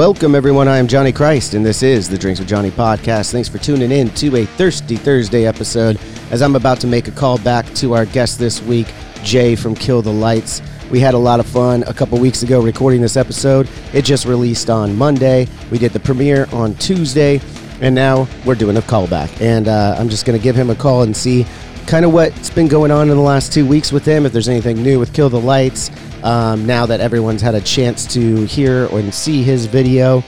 Welcome, 0.00 0.34
everyone. 0.34 0.66
I 0.66 0.78
am 0.78 0.88
Johnny 0.88 1.12
Christ, 1.12 1.52
and 1.52 1.62
this 1.62 1.82
is 1.82 2.08
the 2.08 2.16
Drinks 2.16 2.40
with 2.40 2.48
Johnny 2.48 2.70
podcast. 2.70 3.32
Thanks 3.32 3.50
for 3.50 3.58
tuning 3.58 3.92
in 3.92 4.08
to 4.14 4.34
a 4.34 4.46
Thirsty 4.46 4.96
Thursday 4.96 5.44
episode. 5.44 6.00
As 6.30 6.40
I'm 6.40 6.56
about 6.56 6.80
to 6.80 6.86
make 6.86 7.06
a 7.06 7.10
call 7.10 7.36
back 7.36 7.66
to 7.74 7.92
our 7.92 8.06
guest 8.06 8.38
this 8.38 8.62
week, 8.62 8.86
Jay 9.22 9.54
from 9.54 9.74
Kill 9.74 10.00
the 10.00 10.10
Lights. 10.10 10.62
We 10.90 11.00
had 11.00 11.12
a 11.12 11.18
lot 11.18 11.38
of 11.38 11.44
fun 11.44 11.82
a 11.82 11.92
couple 11.92 12.18
weeks 12.18 12.42
ago 12.42 12.62
recording 12.62 13.02
this 13.02 13.18
episode. 13.18 13.68
It 13.92 14.06
just 14.06 14.24
released 14.24 14.70
on 14.70 14.96
Monday. 14.96 15.46
We 15.70 15.76
did 15.76 15.92
the 15.92 16.00
premiere 16.00 16.48
on 16.50 16.76
Tuesday, 16.76 17.38
and 17.82 17.94
now 17.94 18.26
we're 18.46 18.54
doing 18.54 18.78
a 18.78 18.80
callback. 18.80 19.38
And 19.38 19.68
uh, 19.68 19.96
I'm 19.98 20.08
just 20.08 20.24
going 20.24 20.38
to 20.38 20.42
give 20.42 20.56
him 20.56 20.70
a 20.70 20.74
call 20.74 21.02
and 21.02 21.14
see 21.14 21.44
kind 21.86 22.06
of 22.06 22.14
what's 22.14 22.48
been 22.48 22.68
going 22.68 22.90
on 22.90 23.10
in 23.10 23.16
the 23.16 23.22
last 23.22 23.52
two 23.52 23.66
weeks 23.66 23.92
with 23.92 24.06
him, 24.06 24.24
if 24.24 24.32
there's 24.32 24.48
anything 24.48 24.82
new 24.82 24.98
with 24.98 25.12
Kill 25.12 25.28
the 25.28 25.38
Lights, 25.38 25.90
um, 26.24 26.66
now 26.66 26.86
that 26.86 27.00
everyone's 27.00 27.42
had 27.42 27.54
a 27.54 27.60
chance 27.60 28.06
to 28.14 28.44
hear 28.44 28.86
and 28.86 29.12
see 29.12 29.42
his 29.42 29.66
video 29.66 30.22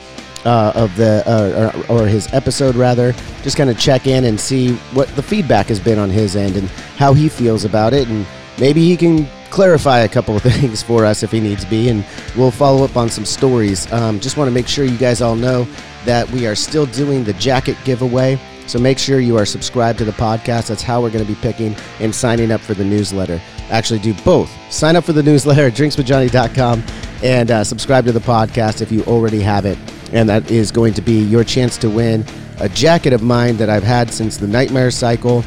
uh, 0.45 0.73
of 0.75 0.95
the 0.97 1.23
uh, 1.27 1.73
or, 1.89 2.03
or, 2.03 2.07
his 2.07 2.33
episode 2.33 2.75
rather 2.75 3.13
just 3.43 3.57
kind 3.57 3.71
of 3.71 3.79
check 3.79 4.09
in 4.09 4.25
and 4.25 4.41
see 4.41 4.75
what 4.93 5.09
the 5.11 5.23
feedback 5.23 5.67
has 5.67 5.79
been 5.79 5.99
on 6.01 6.11
his 6.11 6.35
end 6.35 6.57
and 6.57 6.69
how 6.97 7.13
he 7.13 7.29
feels 7.29 7.65
about 7.65 7.93
it. 7.93 8.09
And 8.09 8.27
maybe 8.59 8.81
he 8.85 8.97
can 8.97 9.29
clarify 9.51 10.01
a 10.01 10.09
couple 10.09 10.35
of 10.35 10.43
things 10.43 10.83
for 10.83 11.05
us 11.05 11.23
if 11.23 11.31
he 11.31 11.39
needs 11.39 11.65
to 11.65 11.71
be 11.71 11.91
and 11.91 12.05
we'll 12.37 12.51
follow 12.51 12.85
up 12.85 12.97
on 12.97 13.09
some 13.09 13.25
stories. 13.25 13.91
Um, 13.93 14.19
just 14.19 14.37
want 14.37 14.49
to 14.49 14.53
make 14.53 14.67
sure 14.67 14.85
you 14.85 14.99
guys 14.99 15.23
all 15.23 15.37
know 15.37 15.67
that 16.05 16.29
we 16.31 16.47
are 16.47 16.57
still 16.57 16.87
doing 16.87 17.23
the 17.23 17.35
jacket 17.35 17.77
giveaway 17.85 18.37
so 18.73 18.79
make 18.79 18.99
sure 18.99 19.21
you 19.21 19.37
are 19.37 19.45
subscribed 19.45 19.99
to 19.99 20.05
the 20.07 20.13
podcast. 20.13 20.69
That's 20.69 20.83
how 20.83 21.03
we're 21.03 21.11
going 21.11 21.25
to 21.25 21.31
be 21.31 21.39
picking 21.43 21.77
and 22.01 22.15
signing 22.15 22.51
up 22.51 22.63
for 22.63 22.73
the 22.73 22.83
newsletter. 22.83 23.39
Actually, 23.69 23.99
do 23.99 24.15
both. 24.25 24.51
Sign 24.73 24.97
up 24.97 25.05
for 25.05 25.13
the 25.13 25.23
newsletter 25.23 25.67
at 25.67 25.75
drinkswithjohnny.com 25.75 26.83
and 27.23 27.51
uh, 27.51 27.65
subscribe 27.65 28.07
to 28.07 28.13
the 28.13 28.21
podcast 28.21 28.81
if 28.81 28.91
you 28.91 29.03
already 29.03 29.41
have 29.41 29.67
it. 29.67 29.77
And 30.15 30.27
that 30.31 30.51
is 30.51 30.73
going 30.73 30.95
to 30.95 31.03
be 31.03 31.23
your 31.23 31.45
chance 31.45 31.77
to 31.79 31.91
win 31.91 32.25
a 32.61 32.69
jacket 32.71 33.13
of 33.13 33.23
mine 33.23 33.59
that 33.59 33.69
I've 33.69 33.83
had 33.83 34.11
since 34.11 34.39
the 34.39 34.47
Nightmare 34.47 34.91
Cycle. 34.91 35.45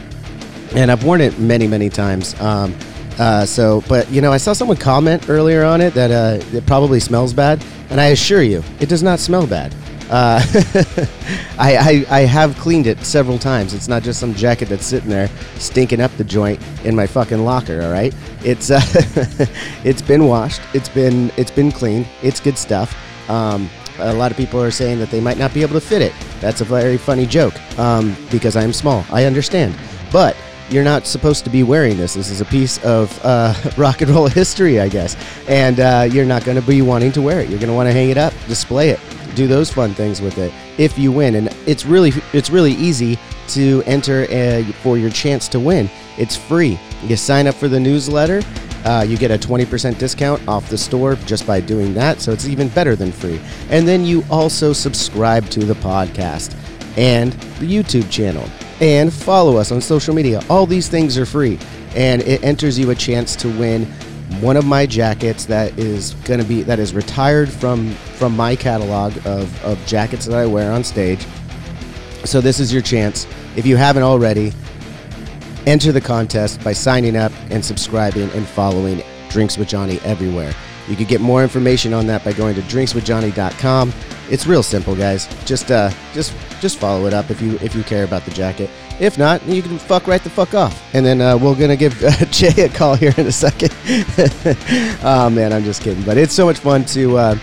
And 0.76 0.92
I've 0.92 1.04
worn 1.04 1.20
it 1.20 1.40
many, 1.40 1.68
many 1.68 1.90
times. 1.90 2.40
Um, 2.40 2.78
uh, 3.18 3.44
so, 3.44 3.82
but 3.90 4.08
you 4.12 4.22
know, 4.22 4.32
I 4.32 4.38
saw 4.38 4.54
someone 4.54 4.78
comment 4.78 5.30
earlier 5.30 5.64
on 5.64 5.82
it 5.82 5.96
that 5.96 6.12
uh, 6.12 6.46
it 6.56 6.68
probably 6.68 7.00
smells 7.00 7.34
bad, 7.34 7.64
and 7.90 8.00
I 8.00 8.08
assure 8.08 8.44
you, 8.44 8.62
it 8.80 8.90
does 8.90 9.02
not 9.02 9.20
smell 9.20 9.48
bad. 9.48 9.74
Uh, 10.10 10.40
I, 11.58 11.78
I, 11.78 12.06
I, 12.10 12.20
have 12.22 12.56
cleaned 12.58 12.86
it 12.86 13.00
several 13.04 13.40
times. 13.40 13.74
It's 13.74 13.88
not 13.88 14.04
just 14.04 14.20
some 14.20 14.36
jacket 14.36 14.70
that's 14.70 14.86
sitting 14.86 15.10
there 15.10 15.30
stinking 15.58 16.00
up 16.00 16.12
the 16.18 16.24
joint 16.24 16.62
in 16.84 16.96
my 16.96 17.08
fucking 17.08 17.44
locker. 17.44 17.82
All 17.82 17.92
right, 17.92 18.14
it's 18.44 18.70
uh, 18.70 18.82
it's 19.84 20.04
been 20.04 20.28
washed. 20.28 20.62
It's 20.76 20.90
been 20.90 21.32
it's 21.38 21.50
been 21.50 21.72
cleaned. 21.72 22.08
It's 22.22 22.40
good 22.40 22.56
stuff. 22.56 22.96
Um, 23.32 23.68
a 23.98 24.14
lot 24.14 24.30
of 24.30 24.38
people 24.38 24.62
are 24.62 24.70
saying 24.70 25.00
that 25.00 25.10
they 25.10 25.20
might 25.20 25.40
not 25.40 25.56
be 25.56 25.64
able 25.64 25.74
to 25.74 25.82
fit 25.82 26.04
it. 26.04 26.14
That's 26.40 26.62
a 26.62 26.66
very 26.66 26.98
funny 26.98 27.26
joke 27.26 27.56
um, 27.80 28.16
because 28.30 28.56
I 28.56 28.62
am 28.62 28.74
small. 28.74 29.04
I 29.12 29.26
understand, 29.26 29.76
but 30.12 30.38
you're 30.70 30.84
not 30.84 31.08
supposed 31.08 31.44
to 31.46 31.50
be 31.50 31.64
wearing 31.64 31.98
this. 31.98 32.14
This 32.14 32.30
is 32.30 32.42
a 32.42 32.46
piece 32.46 32.84
of 32.86 33.20
uh, 33.26 33.56
rock 33.78 34.02
and 34.02 34.12
roll 34.12 34.28
history, 34.28 34.80
I 34.80 34.88
guess, 34.88 35.18
and 35.48 35.80
uh, 35.80 36.08
you're 36.12 36.26
not 36.26 36.44
going 36.44 36.62
to 36.62 36.68
be 36.68 36.84
wanting 36.84 37.12
to 37.14 37.24
wear 37.24 37.40
it. 37.40 37.50
You're 37.50 37.60
going 37.60 37.70
to 37.70 37.76
want 37.76 37.88
to 37.88 37.94
hang 37.94 38.12
it 38.12 38.18
up, 38.20 38.34
display 38.48 38.90
it 38.90 39.00
do 39.36 39.48
those 39.48 39.72
fun 39.72 39.94
things 39.94 40.22
with 40.22 40.38
it 40.38 40.54
if 40.78 40.98
you 40.98 41.12
win. 41.12 41.36
And 41.36 41.56
it's 41.66 41.86
really 41.86 42.12
it's 42.34 42.50
really 42.50 42.74
easy 42.74 43.20
to 43.50 43.84
enter 43.86 44.24
uh, 44.24 44.64
for 44.82 44.98
your 44.98 45.10
chance 45.10 45.48
to 45.50 45.60
win. 45.60 45.90
It's 46.18 46.36
free. 46.36 46.80
You 47.04 47.16
sign 47.16 47.48
up 47.48 47.56
for 47.56 47.68
the 47.68 47.80
newsletter. 47.80 48.42
Uh, 48.86 49.04
you 49.08 49.18
get 49.18 49.32
a 49.32 49.38
20% 49.38 49.98
discount 49.98 50.48
off 50.48 50.70
the 50.70 50.78
store 50.78 51.16
just 51.26 51.48
by 51.48 51.60
doing 51.60 51.94
that. 51.96 52.22
So 52.22 52.32
it's 52.32 52.48
even 52.48 52.70
better 52.70 52.96
than 52.96 53.12
free. 53.12 53.42
And 53.70 53.88
then 53.88 54.06
you 54.06 54.24
also 54.30 54.74
subscribe 54.74 55.50
to 55.50 55.66
the 55.66 55.74
podcast 55.74 56.56
and 56.96 57.34
the 57.60 57.66
YouTube 57.66 58.10
channel 58.12 58.48
and 58.80 59.12
follow 59.12 59.58
us 59.58 59.72
on 59.72 59.82
social 59.82 60.14
media. 60.14 60.42
All 60.50 60.68
these 60.68 60.88
things 60.88 61.18
are 61.18 61.26
free. 61.26 61.58
And 61.96 62.22
it 62.24 62.44
enters 62.44 62.78
you 62.78 62.92
a 62.92 62.96
chance 62.96 63.36
to 63.38 63.48
win 63.58 63.92
one 64.40 64.58
of 64.58 64.66
my 64.66 64.86
jackets 64.86 65.46
that 65.46 65.78
is 65.78 66.14
going 66.26 66.40
to 66.40 66.46
be 66.46 66.64
that 66.64 66.80
is 66.80 66.94
retired 66.94 67.50
from 67.50 67.92
from 67.92 68.36
my 68.36 68.56
catalog 68.56 69.16
of, 69.26 69.64
of 69.64 69.84
jackets 69.86 70.26
that 70.26 70.38
I 70.38 70.46
wear 70.46 70.72
on 70.72 70.84
stage. 70.84 71.26
So 72.24 72.42
this 72.42 72.60
is 72.60 72.74
your 72.74 72.82
chance. 72.82 73.28
If 73.56 73.66
you 73.66 73.78
haven't 73.78 74.04
already, 74.04 74.52
enter 75.68 75.92
the 75.92 76.02
contest 76.02 76.64
by 76.64 76.74
signing 76.74 77.16
up 77.16 77.32
and 77.50 77.64
subscribing 77.64 78.30
and 78.32 78.48
following 78.48 79.04
Drinks 79.30 79.58
with 79.58 79.68
Johnny 79.68 80.00
everywhere. 80.04 80.54
You 80.88 80.96
can 80.96 81.06
get 81.06 81.22
more 81.22 81.42
information 81.44 81.94
on 81.94 82.08
that 82.08 82.24
by 82.24 82.34
going 82.34 82.56
to 82.56 82.62
drinkswithjohnny.com. 82.62 83.94
It's 84.30 84.48
real 84.48 84.64
simple, 84.64 84.96
guys. 84.96 85.28
Just 85.46 85.72
uh 85.72 85.92
just 86.14 86.34
just 86.60 86.80
follow 86.80 87.06
it 87.06 87.14
up 87.14 87.30
if 87.30 87.42
you 87.42 87.58
if 87.62 87.76
you 87.76 87.84
care 87.84 88.04
about 88.04 88.26
the 88.26 88.32
jacket. 88.32 88.70
If 89.00 89.18
not, 89.18 89.46
you 89.46 89.62
can 89.62 89.78
fuck 89.78 90.08
right 90.08 90.24
the 90.24 90.30
fuck 90.30 90.54
off. 90.54 90.82
And 90.94 91.06
then 91.06 91.20
uh, 91.20 91.38
we're 91.38 91.56
gonna 91.56 91.76
give 91.76 92.02
uh, 92.04 92.12
Jay 92.32 92.64
a 92.64 92.70
call 92.70 92.96
here 92.96 93.14
in 93.18 93.28
a 93.28 93.32
second. 93.32 93.74
oh 95.04 95.30
man, 95.30 95.52
I'm 95.52 95.64
just 95.64 95.82
kidding. 95.82 96.04
But 96.04 96.18
it's 96.18 96.34
so 96.34 96.46
much 96.46 96.60
fun 96.60 96.86
to 96.86 97.18
uh, 97.18 97.38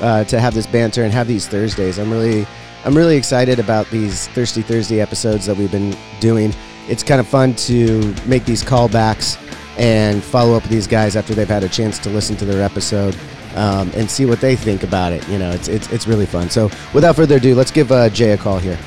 uh, 0.00 0.24
to 0.24 0.40
have 0.40 0.54
this 0.54 0.66
banter 0.66 1.04
and 1.04 1.12
have 1.12 1.28
these 1.28 1.46
Thursdays. 1.46 1.98
I'm 1.98 2.10
really 2.10 2.46
I'm 2.84 2.96
really 2.96 3.16
excited 3.16 3.58
about 3.58 3.90
these 3.90 4.28
Thirsty 4.28 4.62
Thursday 4.62 5.00
episodes 5.00 5.44
that 5.46 5.56
we've 5.56 5.72
been 5.72 5.94
doing. 6.20 6.54
It's 6.88 7.02
kind 7.02 7.20
of 7.20 7.26
fun 7.26 7.54
to 7.56 8.14
make 8.26 8.44
these 8.44 8.62
callbacks 8.62 9.42
and 9.76 10.22
follow 10.22 10.54
up 10.54 10.62
with 10.62 10.70
these 10.70 10.86
guys 10.86 11.16
after 11.16 11.34
they've 11.34 11.48
had 11.48 11.64
a 11.64 11.68
chance 11.68 11.98
to 11.98 12.08
listen 12.08 12.36
to 12.36 12.44
their 12.44 12.62
episode. 12.62 13.16
Um, 13.54 13.90
and 13.94 14.10
see 14.10 14.26
what 14.26 14.42
they 14.42 14.54
think 14.54 14.82
about 14.82 15.14
it. 15.14 15.26
You 15.28 15.38
know, 15.38 15.50
it's, 15.50 15.68
it's, 15.68 15.90
it's 15.90 16.06
really 16.06 16.26
fun. 16.26 16.50
So, 16.50 16.70
without 16.92 17.16
further 17.16 17.36
ado, 17.36 17.54
let's 17.54 17.70
give 17.70 17.90
uh, 17.90 18.10
Jay 18.10 18.32
a 18.32 18.36
call 18.36 18.58
here. 18.58 18.78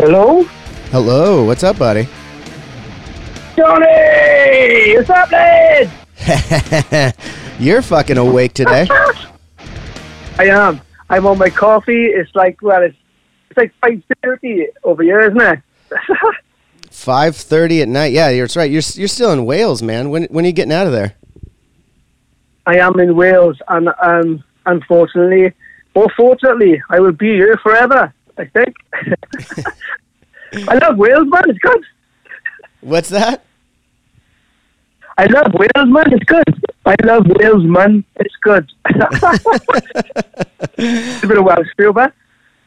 Hello? 0.00 0.44
Hello, 0.92 1.44
what's 1.44 1.62
up, 1.62 1.78
buddy? 1.78 2.08
Johnny! 3.54 4.96
What's 4.96 5.10
up, 5.10 5.30
lad? 5.30 7.14
You're 7.58 7.82
fucking 7.82 8.16
awake 8.16 8.54
today. 8.54 8.86
I 10.38 10.46
am. 10.46 10.80
I'm 11.10 11.26
on 11.26 11.36
my 11.36 11.50
coffee. 11.50 12.06
It's 12.06 12.34
like, 12.34 12.62
well, 12.62 12.82
it's, 12.82 12.96
it's 13.50 13.58
like 13.58 13.74
5.30 14.24 14.68
over 14.84 15.02
here, 15.02 15.20
isn't 15.20 15.38
it? 15.38 15.60
5.30 16.88 17.82
at 17.82 17.88
night. 17.88 18.12
Yeah, 18.14 18.32
that's 18.32 18.56
right. 18.56 18.70
You're, 18.70 18.80
you're 18.94 19.06
still 19.06 19.34
in 19.34 19.44
Wales, 19.44 19.82
man. 19.82 20.08
When, 20.08 20.24
when 20.30 20.46
are 20.46 20.48
you 20.48 20.54
getting 20.54 20.72
out 20.72 20.86
of 20.86 20.94
there? 20.94 21.14
I 22.64 22.78
am 22.78 22.98
in 23.00 23.16
Wales, 23.16 23.58
and 23.68 23.90
um, 24.02 24.42
unfortunately, 24.64 25.52
or 25.92 26.08
fortunately, 26.16 26.82
I 26.88 27.00
will 27.00 27.12
be 27.12 27.34
here 27.34 27.58
forever. 27.62 28.14
I 28.40 28.46
think. 28.46 28.74
I 30.68 30.74
love 30.78 30.96
Wales, 30.96 31.28
man. 31.28 31.42
It's 31.48 31.58
good. 31.58 31.84
What's 32.80 33.10
that? 33.10 33.44
I 35.18 35.26
love 35.26 35.52
Wales, 35.52 35.88
man. 35.88 36.12
It's 36.12 36.24
good. 36.24 36.62
I 36.86 36.96
love 37.04 37.26
Wales, 37.26 37.64
man. 37.64 38.02
It's 38.16 38.34
good. 38.36 38.72
it's 40.78 41.22
a 41.22 41.26
bit 41.26 41.36
of 41.36 41.44
Welsh 41.44 41.68
feel, 41.76 41.92
but 41.92 42.14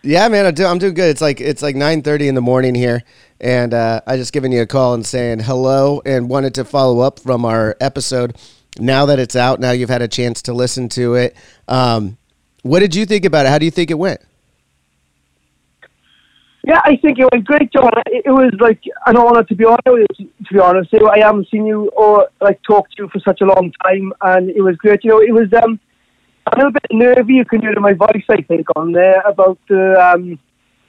Yeah, 0.03 0.27
man, 0.27 0.45
I'm, 0.45 0.53
do, 0.53 0.65
I'm 0.65 0.77
doing 0.77 0.93
good. 0.93 1.09
It's 1.09 1.21
like 1.21 1.41
it's 1.41 1.63
like 1.63 1.75
9:30 1.75 2.27
in 2.27 2.35
the 2.35 2.41
morning 2.41 2.75
here, 2.75 3.03
and 3.41 3.73
uh, 3.73 4.01
I 4.05 4.17
just 4.17 4.33
giving 4.33 4.51
you 4.51 4.61
a 4.61 4.67
call 4.67 4.93
and 4.93 5.03
saying 5.03 5.39
hello, 5.39 6.03
and 6.05 6.29
wanted 6.29 6.53
to 6.55 6.65
follow 6.65 6.99
up 6.99 7.19
from 7.19 7.43
our 7.45 7.75
episode. 7.81 8.37
Now 8.77 9.07
that 9.07 9.17
it's 9.17 9.35
out, 9.35 9.59
now 9.59 9.71
you've 9.71 9.89
had 9.89 10.03
a 10.03 10.07
chance 10.07 10.43
to 10.43 10.53
listen 10.53 10.89
to 10.89 11.15
it. 11.15 11.35
Um, 11.67 12.17
what 12.61 12.81
did 12.81 12.93
you 12.93 13.07
think 13.07 13.25
about 13.25 13.47
it? 13.47 13.49
How 13.49 13.57
do 13.57 13.65
you 13.65 13.71
think 13.71 13.89
it 13.89 13.97
went? 13.97 14.21
Yeah, 16.65 16.79
I 16.85 16.95
think 16.95 17.19
it 17.19 17.27
went 17.29 17.43
great, 17.45 17.73
John. 17.73 17.91
It, 18.05 18.31
was 18.31 18.53
like 18.59 18.81
an 19.05 19.17
honour 19.17 19.43
to 19.43 19.55
be 19.55 19.65
honest. 19.65 20.17
To 20.17 20.53
be 20.53 20.59
honest, 20.59 20.93
I 20.93 21.19
haven't 21.19 21.49
seen 21.49 21.65
you 21.65 21.89
or 21.89 22.29
like 22.39 22.61
talked 22.63 22.95
to 22.95 23.03
you 23.03 23.09
for 23.09 23.19
such 23.19 23.41
a 23.41 23.45
long 23.45 23.73
time, 23.83 24.13
and 24.21 24.49
it 24.49 24.61
was 24.61 24.77
great. 24.77 25.03
You 25.03 25.09
know, 25.11 25.21
it 25.21 25.33
was 25.33 25.51
um, 25.61 25.77
a 26.47 26.55
little 26.55 26.71
bit 26.71 26.85
nervy. 26.91 27.33
You 27.33 27.45
can 27.45 27.59
hear 27.59 27.77
my 27.79 27.91
voice, 27.91 28.23
I 28.29 28.41
think, 28.43 28.67
on 28.77 28.93
there 28.93 29.19
about 29.21 29.59
the 29.67 29.99
um, 29.99 30.39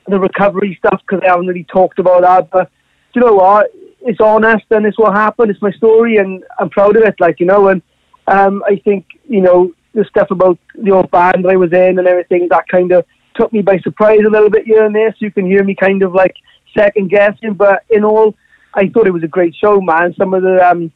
the 0.06 0.20
recovery 0.20 0.76
stuff 0.78 1.00
because 1.00 1.24
I 1.24 1.30
haven't 1.30 1.48
really 1.48 1.64
talked 1.64 1.98
about 1.98 2.22
that. 2.22 2.50
But 2.50 2.70
you 3.14 3.22
know 3.22 3.34
what? 3.34 3.72
It's 4.00 4.20
honest, 4.20 4.66
and 4.70 4.86
it's 4.86 4.98
what 4.98 5.16
happened. 5.16 5.50
It's 5.50 5.62
my 5.62 5.72
story, 5.72 6.18
and 6.18 6.44
I'm 6.60 6.70
proud 6.70 6.96
of 6.96 7.02
it. 7.02 7.16
Like 7.18 7.40
you 7.40 7.46
know, 7.46 7.66
and 7.66 7.82
um, 8.28 8.62
I 8.64 8.76
think 8.76 9.06
you 9.28 9.40
know 9.40 9.72
the 9.92 10.04
stuff 10.04 10.30
about 10.30 10.58
the 10.76 10.92
old 10.92 11.10
band 11.10 11.44
that 11.44 11.50
I 11.50 11.56
was 11.56 11.72
in 11.72 11.98
and 11.98 12.06
everything 12.06 12.46
that 12.50 12.68
kind 12.68 12.92
of 12.92 13.04
took 13.34 13.52
me 13.52 13.62
by 13.62 13.78
surprise 13.78 14.20
a 14.26 14.30
little 14.30 14.50
bit 14.50 14.64
here 14.64 14.84
and 14.84 14.94
there. 14.94 15.10
So 15.12 15.18
you 15.20 15.30
can 15.30 15.46
hear 15.46 15.64
me 15.64 15.74
kind 15.74 16.02
of 16.02 16.12
like 16.12 16.36
second 16.76 17.10
guessing. 17.10 17.54
But 17.54 17.84
in 17.90 18.04
all, 18.04 18.34
I 18.74 18.88
thought 18.88 19.06
it 19.06 19.12
was 19.12 19.22
a 19.22 19.28
great 19.28 19.54
show, 19.54 19.80
man. 19.80 20.14
Some 20.18 20.34
of 20.34 20.42
the 20.42 20.64
um, 20.66 20.92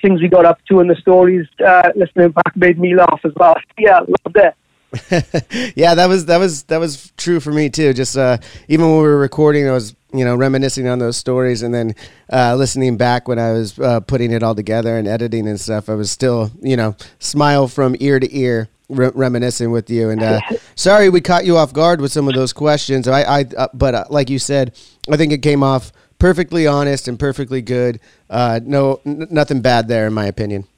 things 0.00 0.20
we 0.20 0.28
got 0.28 0.44
up 0.44 0.58
to 0.66 0.80
and 0.80 0.90
the 0.90 0.96
stories 0.96 1.46
uh, 1.64 1.90
listening 1.94 2.30
back 2.30 2.56
made 2.56 2.78
me 2.78 2.94
laugh 2.94 3.20
as 3.24 3.32
well. 3.36 3.56
Yeah, 3.78 4.00
loved 4.00 4.36
it. 4.36 4.54
yeah, 5.76 5.94
that 5.94 6.08
was 6.08 6.26
that 6.26 6.38
was 6.38 6.62
that 6.64 6.78
was 6.78 7.12
true 7.16 7.40
for 7.40 7.52
me 7.52 7.68
too. 7.68 7.92
Just 7.92 8.16
uh, 8.16 8.38
even 8.68 8.86
when 8.86 8.96
we 8.96 9.02
were 9.02 9.18
recording, 9.18 9.68
I 9.68 9.72
was 9.72 9.94
you 10.12 10.24
know 10.24 10.36
reminiscing 10.36 10.86
on 10.86 10.98
those 10.98 11.16
stories, 11.16 11.62
and 11.62 11.74
then 11.74 11.94
uh, 12.32 12.54
listening 12.56 12.96
back 12.96 13.28
when 13.28 13.38
I 13.38 13.52
was 13.52 13.78
uh, 13.78 14.00
putting 14.00 14.32
it 14.32 14.42
all 14.42 14.54
together 14.54 14.96
and 14.96 15.08
editing 15.08 15.48
and 15.48 15.60
stuff. 15.60 15.88
I 15.88 15.94
was 15.94 16.10
still 16.10 16.50
you 16.62 16.76
know 16.76 16.96
smile 17.18 17.68
from 17.68 17.96
ear 17.98 18.20
to 18.20 18.36
ear. 18.36 18.68
Re- 18.88 19.10
reminiscing 19.14 19.72
with 19.72 19.90
you 19.90 20.10
and 20.10 20.22
uh, 20.22 20.40
sorry 20.76 21.08
we 21.08 21.20
caught 21.20 21.44
you 21.44 21.56
off 21.56 21.72
guard 21.72 22.00
with 22.00 22.12
some 22.12 22.28
of 22.28 22.34
those 22.34 22.52
questions 22.52 23.08
i, 23.08 23.22
I 23.22 23.44
uh, 23.56 23.66
but 23.74 23.94
uh, 23.96 24.04
like 24.10 24.30
you 24.30 24.38
said 24.38 24.76
i 25.10 25.16
think 25.16 25.32
it 25.32 25.42
came 25.42 25.64
off 25.64 25.92
perfectly 26.20 26.68
honest 26.68 27.08
and 27.08 27.18
perfectly 27.18 27.62
good 27.62 27.98
uh, 28.30 28.60
no 28.62 29.00
n- 29.04 29.26
nothing 29.28 29.60
bad 29.60 29.88
there 29.88 30.06
in 30.06 30.12
my 30.12 30.26
opinion 30.26 30.68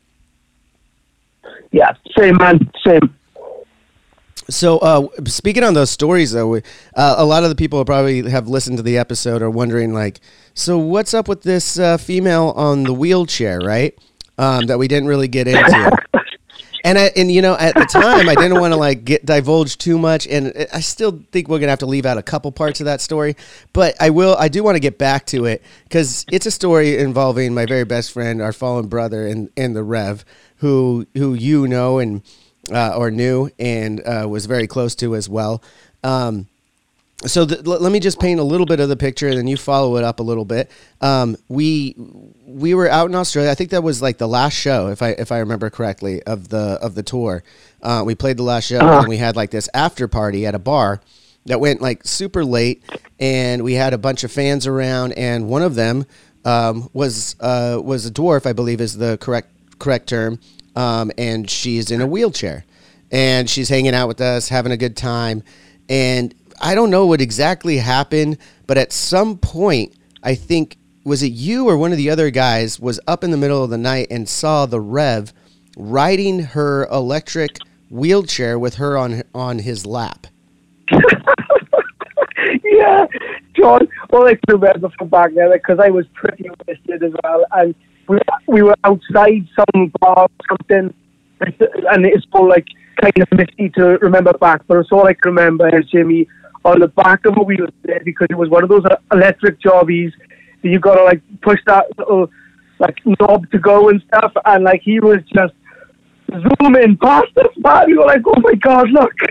Yeah, 1.70 1.92
same 2.16 2.36
man, 2.36 2.70
same. 2.86 3.14
So, 4.50 4.78
uh, 4.78 5.08
speaking 5.26 5.62
on 5.62 5.74
those 5.74 5.90
stories, 5.90 6.32
though, 6.32 6.48
we, 6.48 6.62
uh, 6.94 7.16
a 7.18 7.24
lot 7.24 7.42
of 7.42 7.50
the 7.50 7.54
people 7.54 7.84
probably 7.84 8.28
have 8.30 8.48
listened 8.48 8.78
to 8.78 8.82
the 8.82 8.96
episode 8.96 9.42
are 9.42 9.50
wondering, 9.50 9.92
like, 9.92 10.20
so 10.54 10.78
what's 10.78 11.12
up 11.12 11.28
with 11.28 11.42
this 11.42 11.78
uh, 11.78 11.98
female 11.98 12.54
on 12.56 12.84
the 12.84 12.94
wheelchair, 12.94 13.58
right? 13.60 13.94
Um, 14.38 14.66
that 14.66 14.78
we 14.78 14.88
didn't 14.88 15.08
really 15.08 15.28
get 15.28 15.48
into. 15.48 15.98
and 16.88 16.98
I, 16.98 17.10
and 17.16 17.30
you 17.30 17.42
know, 17.42 17.54
at 17.54 17.74
the 17.74 17.84
time, 17.84 18.28
I 18.30 18.34
didn't 18.34 18.58
want 18.58 18.72
to 18.72 18.76
like 18.88 19.04
get 19.04 19.26
divulge 19.26 19.76
too 19.76 19.98
much, 19.98 20.26
and 20.26 20.66
I 20.72 20.80
still 20.80 21.22
think 21.32 21.48
we're 21.48 21.58
gonna 21.58 21.70
have 21.70 21.80
to 21.80 21.86
leave 21.86 22.06
out 22.06 22.16
a 22.16 22.22
couple 22.22 22.50
parts 22.50 22.80
of 22.80 22.86
that 22.86 23.02
story. 23.02 23.36
But 23.74 23.94
I 24.00 24.08
will, 24.10 24.36
I 24.38 24.48
do 24.48 24.62
want 24.62 24.76
to 24.76 24.80
get 24.80 24.96
back 24.96 25.26
to 25.26 25.44
it 25.44 25.62
because 25.84 26.24
it's 26.32 26.46
a 26.46 26.50
story 26.50 26.96
involving 26.98 27.52
my 27.52 27.66
very 27.66 27.84
best 27.84 28.12
friend, 28.12 28.40
our 28.40 28.54
fallen 28.54 28.86
brother, 28.86 29.26
and 29.26 29.50
in 29.54 29.74
the 29.74 29.82
Rev, 29.82 30.24
who 30.56 31.06
who 31.14 31.34
you 31.34 31.68
know 31.68 31.98
and 31.98 32.22
uh, 32.72 32.94
or 32.96 33.10
knew 33.10 33.50
and 33.58 34.00
uh, 34.00 34.26
was 34.28 34.46
very 34.46 34.66
close 34.66 34.94
to 34.96 35.14
as 35.14 35.28
well. 35.28 35.62
Um, 36.02 36.48
so 37.26 37.44
the, 37.44 37.58
l- 37.70 37.80
let 37.80 37.90
me 37.90 38.00
just 38.00 38.20
paint 38.20 38.38
a 38.38 38.44
little 38.44 38.66
bit 38.66 38.80
of 38.80 38.88
the 38.88 38.96
picture, 38.96 39.28
and 39.28 39.36
then 39.36 39.46
you 39.48 39.56
follow 39.56 39.96
it 39.96 40.04
up 40.04 40.20
a 40.20 40.22
little 40.22 40.44
bit. 40.44 40.70
Um, 41.00 41.36
we 41.48 41.94
we 42.46 42.74
were 42.74 42.88
out 42.88 43.08
in 43.08 43.14
Australia. 43.14 43.50
I 43.50 43.54
think 43.54 43.70
that 43.70 43.82
was 43.82 44.00
like 44.00 44.18
the 44.18 44.28
last 44.28 44.54
show, 44.54 44.88
if 44.88 45.02
I 45.02 45.10
if 45.10 45.32
I 45.32 45.38
remember 45.38 45.70
correctly, 45.70 46.22
of 46.22 46.48
the 46.48 46.78
of 46.80 46.94
the 46.94 47.02
tour. 47.02 47.42
Uh, 47.82 48.02
we 48.04 48.14
played 48.14 48.36
the 48.36 48.42
last 48.42 48.66
show, 48.66 48.80
and 48.80 49.08
we 49.08 49.16
had 49.16 49.36
like 49.36 49.50
this 49.50 49.68
after 49.74 50.06
party 50.08 50.46
at 50.46 50.54
a 50.54 50.58
bar 50.58 51.00
that 51.46 51.60
went 51.60 51.80
like 51.80 52.04
super 52.06 52.44
late, 52.44 52.82
and 53.18 53.64
we 53.64 53.74
had 53.74 53.94
a 53.94 53.98
bunch 53.98 54.22
of 54.22 54.30
fans 54.30 54.66
around, 54.66 55.12
and 55.12 55.48
one 55.48 55.62
of 55.62 55.74
them 55.74 56.06
um, 56.44 56.88
was 56.92 57.34
uh, 57.40 57.80
was 57.82 58.06
a 58.06 58.10
dwarf, 58.12 58.46
I 58.46 58.52
believe 58.52 58.80
is 58.80 58.96
the 58.96 59.18
correct 59.18 59.50
correct 59.78 60.08
term, 60.08 60.38
um, 60.76 61.10
and 61.18 61.50
she's 61.50 61.90
in 61.90 62.00
a 62.00 62.06
wheelchair, 62.06 62.64
and 63.10 63.50
she's 63.50 63.68
hanging 63.68 63.94
out 63.94 64.06
with 64.08 64.20
us, 64.20 64.48
having 64.48 64.72
a 64.72 64.76
good 64.76 64.96
time, 64.96 65.42
and 65.88 66.34
I 66.60 66.74
don't 66.74 66.90
know 66.90 67.06
what 67.06 67.20
exactly 67.20 67.78
happened, 67.78 68.38
but 68.66 68.78
at 68.78 68.92
some 68.92 69.38
point, 69.38 69.94
I 70.22 70.34
think 70.34 70.76
was 71.04 71.22
it 71.22 71.32
you 71.32 71.68
or 71.68 71.76
one 71.76 71.92
of 71.92 71.96
the 71.96 72.10
other 72.10 72.30
guys 72.30 72.78
was 72.78 73.00
up 73.06 73.24
in 73.24 73.30
the 73.30 73.36
middle 73.36 73.64
of 73.64 73.70
the 73.70 73.78
night 73.78 74.08
and 74.10 74.28
saw 74.28 74.66
the 74.66 74.80
Rev 74.80 75.32
riding 75.76 76.40
her 76.40 76.86
electric 76.86 77.58
wheelchair 77.90 78.58
with 78.58 78.74
her 78.74 78.98
on 78.98 79.22
on 79.34 79.60
his 79.60 79.86
lap. 79.86 80.26
yeah, 82.64 83.06
John. 83.54 83.88
All 84.10 84.26
I 84.26 84.34
can 84.34 84.60
remember 84.60 84.90
from 84.98 85.08
back 85.08 85.34
there 85.34 85.52
because 85.52 85.78
I 85.78 85.90
was 85.90 86.06
pretty 86.14 86.50
wasted 86.66 87.02
as 87.02 87.12
well, 87.22 87.44
and 87.52 87.74
we 88.08 88.18
we 88.46 88.62
were 88.62 88.76
outside 88.84 89.48
some 89.56 89.92
bar 90.00 90.28
or 90.28 90.28
something, 90.48 90.94
and 91.40 92.06
it's 92.06 92.26
all 92.32 92.48
like 92.48 92.66
kind 93.00 93.18
of 93.18 93.28
misty 93.32 93.70
to 93.70 93.98
remember 93.98 94.32
back. 94.34 94.62
But 94.66 94.78
it's 94.78 94.92
all 94.92 95.06
I 95.06 95.14
can 95.14 95.34
remember 95.34 95.68
is 95.78 95.86
Jimmy 95.90 96.28
on 96.64 96.80
the 96.80 96.88
back 96.88 97.24
of 97.26 97.36
a 97.36 97.42
wheel 97.42 97.66
there 97.82 98.00
because 98.04 98.26
it 98.30 98.36
was 98.36 98.48
one 98.48 98.62
of 98.62 98.68
those 98.68 98.84
uh, 98.84 98.96
electric 99.12 99.60
jobbies 99.60 100.12
that 100.62 100.68
you 100.68 100.78
gotta 100.78 101.02
like 101.04 101.22
push 101.40 101.60
that 101.66 101.86
little 101.98 102.30
like 102.78 102.98
knob 103.20 103.50
to 103.50 103.58
go 103.58 103.88
and 103.88 104.02
stuff, 104.08 104.32
and 104.44 104.64
like 104.64 104.82
he 104.82 105.00
was 105.00 105.18
just 105.32 105.54
zooming 106.30 106.96
past 106.96 107.36
us, 107.38 107.56
man. 107.58 107.86
We 107.86 107.98
were 107.98 108.06
like, 108.06 108.22
oh 108.26 108.40
my 108.40 108.54
god, 108.54 108.90
look. 108.90 109.12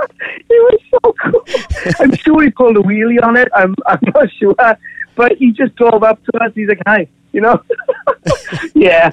it 0.00 0.46
was 0.50 0.80
so 0.90 1.14
cool. 1.22 1.94
I'm 2.00 2.14
sure 2.16 2.42
he 2.42 2.50
pulled 2.50 2.76
a 2.76 2.80
wheelie 2.80 3.22
on 3.22 3.36
it. 3.36 3.48
I'm, 3.54 3.74
I'm 3.86 3.98
not 4.14 4.28
sure. 4.38 4.54
But 5.14 5.32
he 5.38 5.52
just 5.52 5.74
drove 5.76 6.02
up 6.02 6.22
to 6.24 6.44
us. 6.44 6.52
He's 6.54 6.68
like, 6.68 6.82
hi, 6.86 7.08
you 7.32 7.40
know? 7.40 7.62
yeah. 8.74 9.12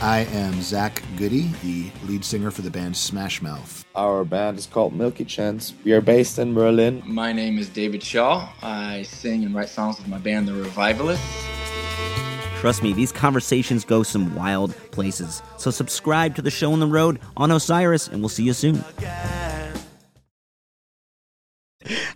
I 0.00 0.20
am 0.26 0.62
Zach 0.62 1.02
Goody, 1.16 1.50
the 1.64 1.90
lead 2.06 2.24
singer 2.24 2.52
for 2.52 2.62
the 2.62 2.70
band 2.70 2.96
Smash 2.96 3.42
Mouth. 3.42 3.84
Our 3.96 4.22
band 4.22 4.56
is 4.56 4.64
called 4.64 4.94
Milky 4.94 5.24
Chance. 5.24 5.74
We 5.82 5.92
are 5.92 6.00
based 6.00 6.38
in 6.38 6.54
Berlin. 6.54 7.02
My 7.04 7.32
name 7.32 7.58
is 7.58 7.68
David 7.68 8.00
Shaw. 8.00 8.48
I 8.62 9.02
sing 9.02 9.44
and 9.44 9.52
write 9.56 9.68
songs 9.68 9.98
with 9.98 10.06
my 10.06 10.18
band, 10.18 10.46
The 10.46 10.52
Revivalists. 10.52 11.46
Trust 12.60 12.84
me, 12.84 12.92
these 12.92 13.10
conversations 13.10 13.84
go 13.84 14.04
some 14.04 14.36
wild 14.36 14.76
places. 14.92 15.42
So 15.56 15.72
subscribe 15.72 16.36
to 16.36 16.42
the 16.42 16.50
show 16.50 16.72
on 16.72 16.78
the 16.78 16.86
road 16.86 17.18
on 17.36 17.50
Osiris, 17.50 18.06
and 18.06 18.20
we'll 18.20 18.28
see 18.28 18.44
you 18.44 18.52
soon. 18.52 18.84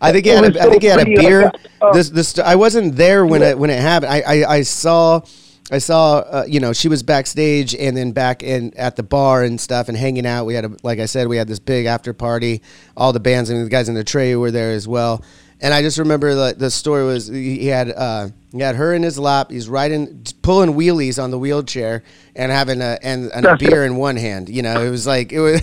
I 0.00 0.12
think 0.12 0.24
he 0.24 0.30
had 0.30 0.56
a, 0.56 0.62
I 0.62 0.70
think 0.70 0.82
he 0.82 0.88
had 0.88 1.00
a 1.00 1.04
beer. 1.04 1.50
This 1.92 2.10
this 2.10 2.38
I 2.38 2.54
wasn't 2.54 2.94
there 2.94 3.26
when 3.26 3.42
it 3.42 3.58
when 3.58 3.70
it 3.70 3.80
happened. 3.80 4.12
I 4.12 4.20
I, 4.20 4.54
I 4.56 4.62
saw 4.62 5.22
I 5.72 5.78
saw 5.78 6.18
uh, 6.18 6.44
you 6.46 6.60
know 6.60 6.72
she 6.72 6.88
was 6.88 7.02
backstage 7.02 7.74
and 7.74 7.96
then 7.96 8.12
back 8.12 8.42
in 8.42 8.72
at 8.76 8.96
the 8.96 9.02
bar 9.02 9.42
and 9.42 9.60
stuff 9.60 9.88
and 9.88 9.96
hanging 9.96 10.26
out. 10.26 10.44
We 10.44 10.54
had 10.54 10.64
a 10.66 10.76
like 10.82 10.98
I 10.98 11.06
said 11.06 11.28
we 11.28 11.38
had 11.38 11.48
this 11.48 11.58
big 11.58 11.86
after 11.86 12.12
party. 12.12 12.62
All 12.96 13.12
the 13.12 13.20
bands 13.20 13.50
and 13.50 13.64
the 13.64 13.70
guys 13.70 13.88
in 13.88 13.94
the 13.94 14.04
tray 14.04 14.36
were 14.36 14.50
there 14.50 14.72
as 14.72 14.86
well. 14.86 15.24
And 15.62 15.72
I 15.72 15.80
just 15.80 15.96
remember 15.98 16.34
the, 16.34 16.54
the 16.58 16.70
story 16.72 17.04
was 17.04 17.28
he 17.28 17.68
had 17.68 17.90
uh, 17.90 18.28
he 18.50 18.60
had 18.60 18.74
her 18.74 18.92
in 18.94 19.02
his 19.04 19.16
lap. 19.16 19.50
He's 19.52 19.68
riding, 19.68 20.24
pulling 20.42 20.74
wheelies 20.74 21.22
on 21.22 21.30
the 21.30 21.38
wheelchair 21.38 22.02
and 22.34 22.50
having 22.50 22.82
a 22.82 22.98
and, 23.00 23.30
and 23.32 23.46
a 23.46 23.56
beer 23.56 23.84
in 23.84 23.94
one 23.94 24.16
hand. 24.16 24.48
You 24.48 24.62
know, 24.62 24.82
it 24.84 24.90
was 24.90 25.06
like 25.06 25.32
it 25.32 25.38
was 25.40 25.62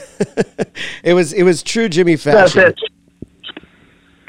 it 1.03 1.13
was 1.13 1.33
it 1.33 1.43
was 1.43 1.61
true 1.61 1.89
Jimmy 1.89 2.15
That's 2.15 2.53
fashion. 2.53 2.69
it. 2.71 2.79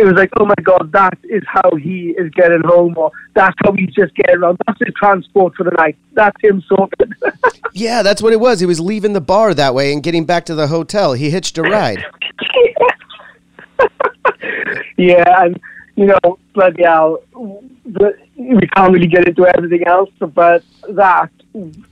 It 0.00 0.04
was 0.04 0.14
like, 0.14 0.30
oh 0.38 0.47
my 0.47 0.54
god, 0.62 0.90
that 0.92 1.19
is 1.25 1.42
how 1.47 1.76
he 1.76 2.14
is 2.16 2.30
getting 2.30 2.62
home, 2.64 2.97
or 2.97 3.12
that's 3.35 3.54
how 3.62 3.73
he's 3.73 3.92
just 3.92 4.14
getting 4.14 4.37
around. 4.37 4.57
That's 4.66 4.78
his 4.80 4.95
transport 4.95 5.54
for 5.54 5.64
the 5.64 5.73
night. 5.73 5.99
That's 6.14 6.37
him 6.42 6.62
sorted. 6.66 7.14
Yeah, 7.73 8.02
that's 8.02 8.21
what 8.21 8.33
it 8.33 8.40
was. 8.40 8.59
He 8.59 8.66
was 8.66 8.80
leaving 8.80 9.12
the 9.12 9.21
bar 9.21 9.54
that 9.54 9.76
way 9.76 9.92
and 9.92 10.02
getting 10.02 10.25
back 10.25 10.45
to 10.47 10.57
the 10.57 10.66
hotel. 10.66 11.12
He 11.12 11.30
hitched 11.30 11.57
a 11.57 11.62
ride. 11.62 12.04
yeah, 14.97 15.45
and 15.45 15.61
you 15.95 16.07
know, 16.07 16.38
bloody 16.52 16.83
hell, 16.83 17.23
the, 17.33 18.16
we 18.37 18.66
can't 18.75 18.92
really 18.92 19.07
get 19.07 19.28
into 19.28 19.47
everything 19.47 19.87
else, 19.87 20.11
but 20.19 20.64
that 20.88 21.30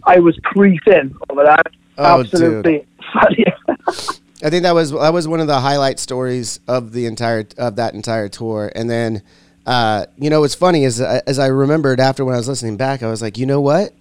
I 0.03 0.19
was 0.19 0.37
creasing 0.43 1.15
over 1.31 1.45
that. 1.45 1.67
Oh, 1.97 2.21
Absolutely. 2.21 2.85
I 4.43 4.51
think 4.51 4.63
that 4.63 4.75
was 4.75 4.93
that 4.93 5.13
was 5.13 5.27
one 5.27 5.41
of 5.41 5.49
the 5.49 5.59
highlight 5.59 5.99
stories 5.99 6.61
of 6.69 6.93
the 6.93 7.07
entire 7.07 7.45
of 7.57 7.77
that 7.77 7.95
entire 7.95 8.29
tour. 8.29 8.71
And 8.75 8.89
then, 8.89 9.23
uh, 9.67 10.07
you 10.17 10.31
know, 10.31 10.41
what's 10.41 10.55
funny 10.55 10.85
is 10.85 11.01
uh, 11.01 11.21
as 11.27 11.39
I 11.39 11.47
remembered 11.47 11.99
after 11.99 12.25
when 12.25 12.35
I 12.35 12.39
was 12.39 12.49
listening 12.49 12.77
back, 12.77 13.03
I 13.03 13.09
was 13.09 13.21
like, 13.21 13.37
you 13.37 13.47
know 13.47 13.61
what, 13.61 13.95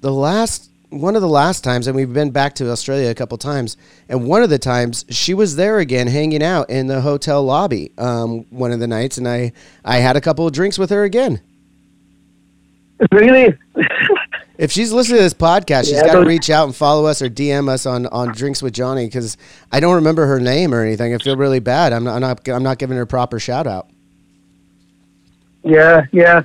the 0.00 0.12
last 0.12 0.70
one 0.90 1.16
of 1.16 1.22
the 1.22 1.28
last 1.28 1.64
times, 1.64 1.88
and 1.88 1.96
we've 1.96 2.12
been 2.12 2.30
back 2.30 2.54
to 2.54 2.70
Australia 2.70 3.10
a 3.10 3.14
couple 3.14 3.36
times, 3.36 3.76
and 4.08 4.28
one 4.28 4.44
of 4.44 4.50
the 4.50 4.60
times 4.60 5.04
she 5.10 5.34
was 5.34 5.56
there 5.56 5.80
again, 5.80 6.06
hanging 6.06 6.42
out 6.42 6.70
in 6.70 6.86
the 6.86 7.00
hotel 7.00 7.42
lobby 7.42 7.90
um, 7.98 8.46
one 8.50 8.70
of 8.70 8.78
the 8.78 8.86
nights, 8.86 9.18
and 9.18 9.26
I 9.26 9.52
I 9.84 9.96
had 9.96 10.16
a 10.16 10.20
couple 10.20 10.46
of 10.46 10.52
drinks 10.52 10.78
with 10.78 10.90
her 10.90 11.02
again. 11.02 11.40
really? 13.10 13.58
If 14.56 14.70
she's 14.70 14.92
listening 14.92 15.18
to 15.18 15.22
this 15.24 15.34
podcast, 15.34 15.84
she's 15.86 15.92
Yeah, 15.94 16.06
got 16.06 16.20
to 16.20 16.26
reach 16.26 16.48
out 16.48 16.64
and 16.66 16.76
follow 16.76 17.06
us 17.06 17.20
or 17.20 17.28
DM 17.28 17.68
us 17.68 17.86
on, 17.86 18.06
on 18.06 18.32
Drinks 18.32 18.62
with 18.62 18.72
Johnny 18.72 19.06
because 19.06 19.36
I 19.72 19.80
don't 19.80 19.96
remember 19.96 20.26
her 20.26 20.38
name 20.38 20.72
or 20.72 20.80
anything. 20.82 21.12
I 21.12 21.18
feel 21.18 21.36
really 21.36 21.58
bad. 21.58 21.92
I'm 21.92 22.04
not, 22.04 22.14
I'm 22.14 22.20
not 22.20 22.48
I'm 22.48 22.62
not 22.62 22.78
giving 22.78 22.96
her 22.96 23.02
a 23.02 23.06
proper 23.06 23.40
shout 23.40 23.66
out. 23.66 23.88
yeah, 25.64 26.02
yeah. 26.12 26.42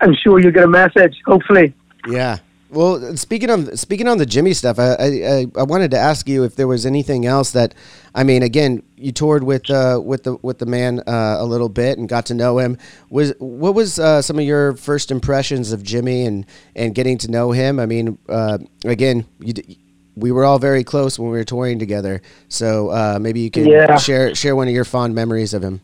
I'm 0.00 0.14
sure 0.14 0.40
you'll 0.40 0.50
get 0.52 0.64
a 0.64 0.68
message. 0.68 1.16
Hopefully. 1.24 1.72
Yeah. 2.08 2.38
Well, 2.72 3.16
speaking 3.18 3.50
of 3.50 3.78
speaking 3.78 4.08
on 4.08 4.16
the 4.16 4.24
Jimmy 4.24 4.54
stuff, 4.54 4.78
I, 4.78 4.94
I 4.94 5.46
I- 5.58 5.62
wanted 5.62 5.90
to 5.90 5.98
ask 5.98 6.26
you 6.26 6.42
if 6.44 6.56
there 6.56 6.66
was 6.66 6.86
anything 6.86 7.26
else 7.26 7.50
that, 7.50 7.74
I 8.14 8.24
mean, 8.24 8.42
again, 8.42 8.82
you 8.96 9.12
toured 9.12 9.44
with 9.44 9.68
uh, 9.70 10.00
with 10.02 10.22
the 10.24 10.36
with 10.40 10.58
the 10.58 10.64
man 10.64 11.00
uh, 11.00 11.36
a 11.38 11.44
little 11.44 11.68
bit 11.68 11.98
and 11.98 12.08
got 12.08 12.24
to 12.26 12.34
know 12.34 12.58
him. 12.58 12.78
Was 13.10 13.34
what 13.38 13.74
was 13.74 13.98
uh, 13.98 14.22
some 14.22 14.38
of 14.38 14.46
your 14.46 14.74
first 14.74 15.10
impressions 15.10 15.70
of 15.70 15.82
Jimmy 15.82 16.24
and 16.24 16.46
and 16.74 16.94
getting 16.94 17.18
to 17.18 17.30
know 17.30 17.52
him? 17.52 17.78
I 17.78 17.84
mean, 17.84 18.16
uh, 18.28 18.56
again, 18.86 19.26
you. 19.38 19.52
We 20.14 20.30
were 20.30 20.44
all 20.44 20.58
very 20.58 20.84
close 20.84 21.18
when 21.18 21.30
we 21.30 21.38
were 21.38 21.44
touring 21.44 21.78
together, 21.78 22.20
so 22.48 22.90
uh, 22.90 23.18
maybe 23.18 23.40
you 23.40 23.50
can 23.50 23.66
Yeah. 23.66 23.96
share 23.96 24.34
share 24.34 24.54
one 24.56 24.68
of 24.68 24.74
your 24.74 24.84
fond 24.84 25.14
memories 25.14 25.54
of 25.54 25.62
him. 25.62 25.80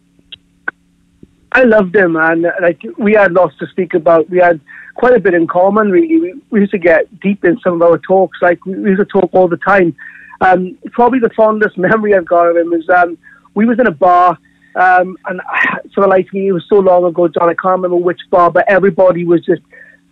I 1.52 1.62
loved 1.64 1.96
him, 1.96 2.14
and 2.16 2.46
like 2.60 2.80
we 2.98 3.12
had 3.14 3.32
lots 3.32 3.56
to 3.58 3.66
speak 3.66 3.94
about. 3.94 4.28
We 4.28 4.38
had 4.38 4.60
quite 4.98 5.14
a 5.14 5.20
bit 5.20 5.32
in 5.32 5.46
common, 5.46 5.90
really. 5.90 6.20
We, 6.20 6.34
we 6.50 6.60
used 6.60 6.72
to 6.72 6.78
get 6.78 7.20
deep 7.20 7.44
in 7.44 7.58
some 7.60 7.74
of 7.74 7.82
our 7.82 7.98
talks. 7.98 8.36
Like 8.42 8.66
we, 8.66 8.72
used 8.74 8.98
to 8.98 9.04
talk 9.04 9.30
all 9.32 9.46
the 9.48 9.56
time. 9.58 9.96
Um, 10.40 10.76
probably 10.90 11.20
the 11.20 11.30
fondest 11.36 11.78
memory 11.88 12.14
I've 12.14 12.26
got 12.26 12.48
of 12.48 12.56
him 12.56 12.72
is 12.72 12.86
um, 12.90 13.16
we 13.54 13.64
was 13.64 13.78
in 13.78 13.86
a 13.86 13.92
bar, 13.92 14.36
um, 14.74 15.16
and 15.26 15.40
life 15.96 16.26
of 16.26 16.32
me, 16.34 16.48
it 16.48 16.52
was 16.52 16.66
so 16.68 16.76
long 16.76 17.04
ago, 17.04 17.28
John. 17.28 17.48
I 17.48 17.54
can't 17.54 17.80
remember 17.80 17.96
which 17.96 18.20
bar, 18.30 18.50
but 18.50 18.64
everybody 18.68 19.24
was 19.24 19.44
just 19.44 19.62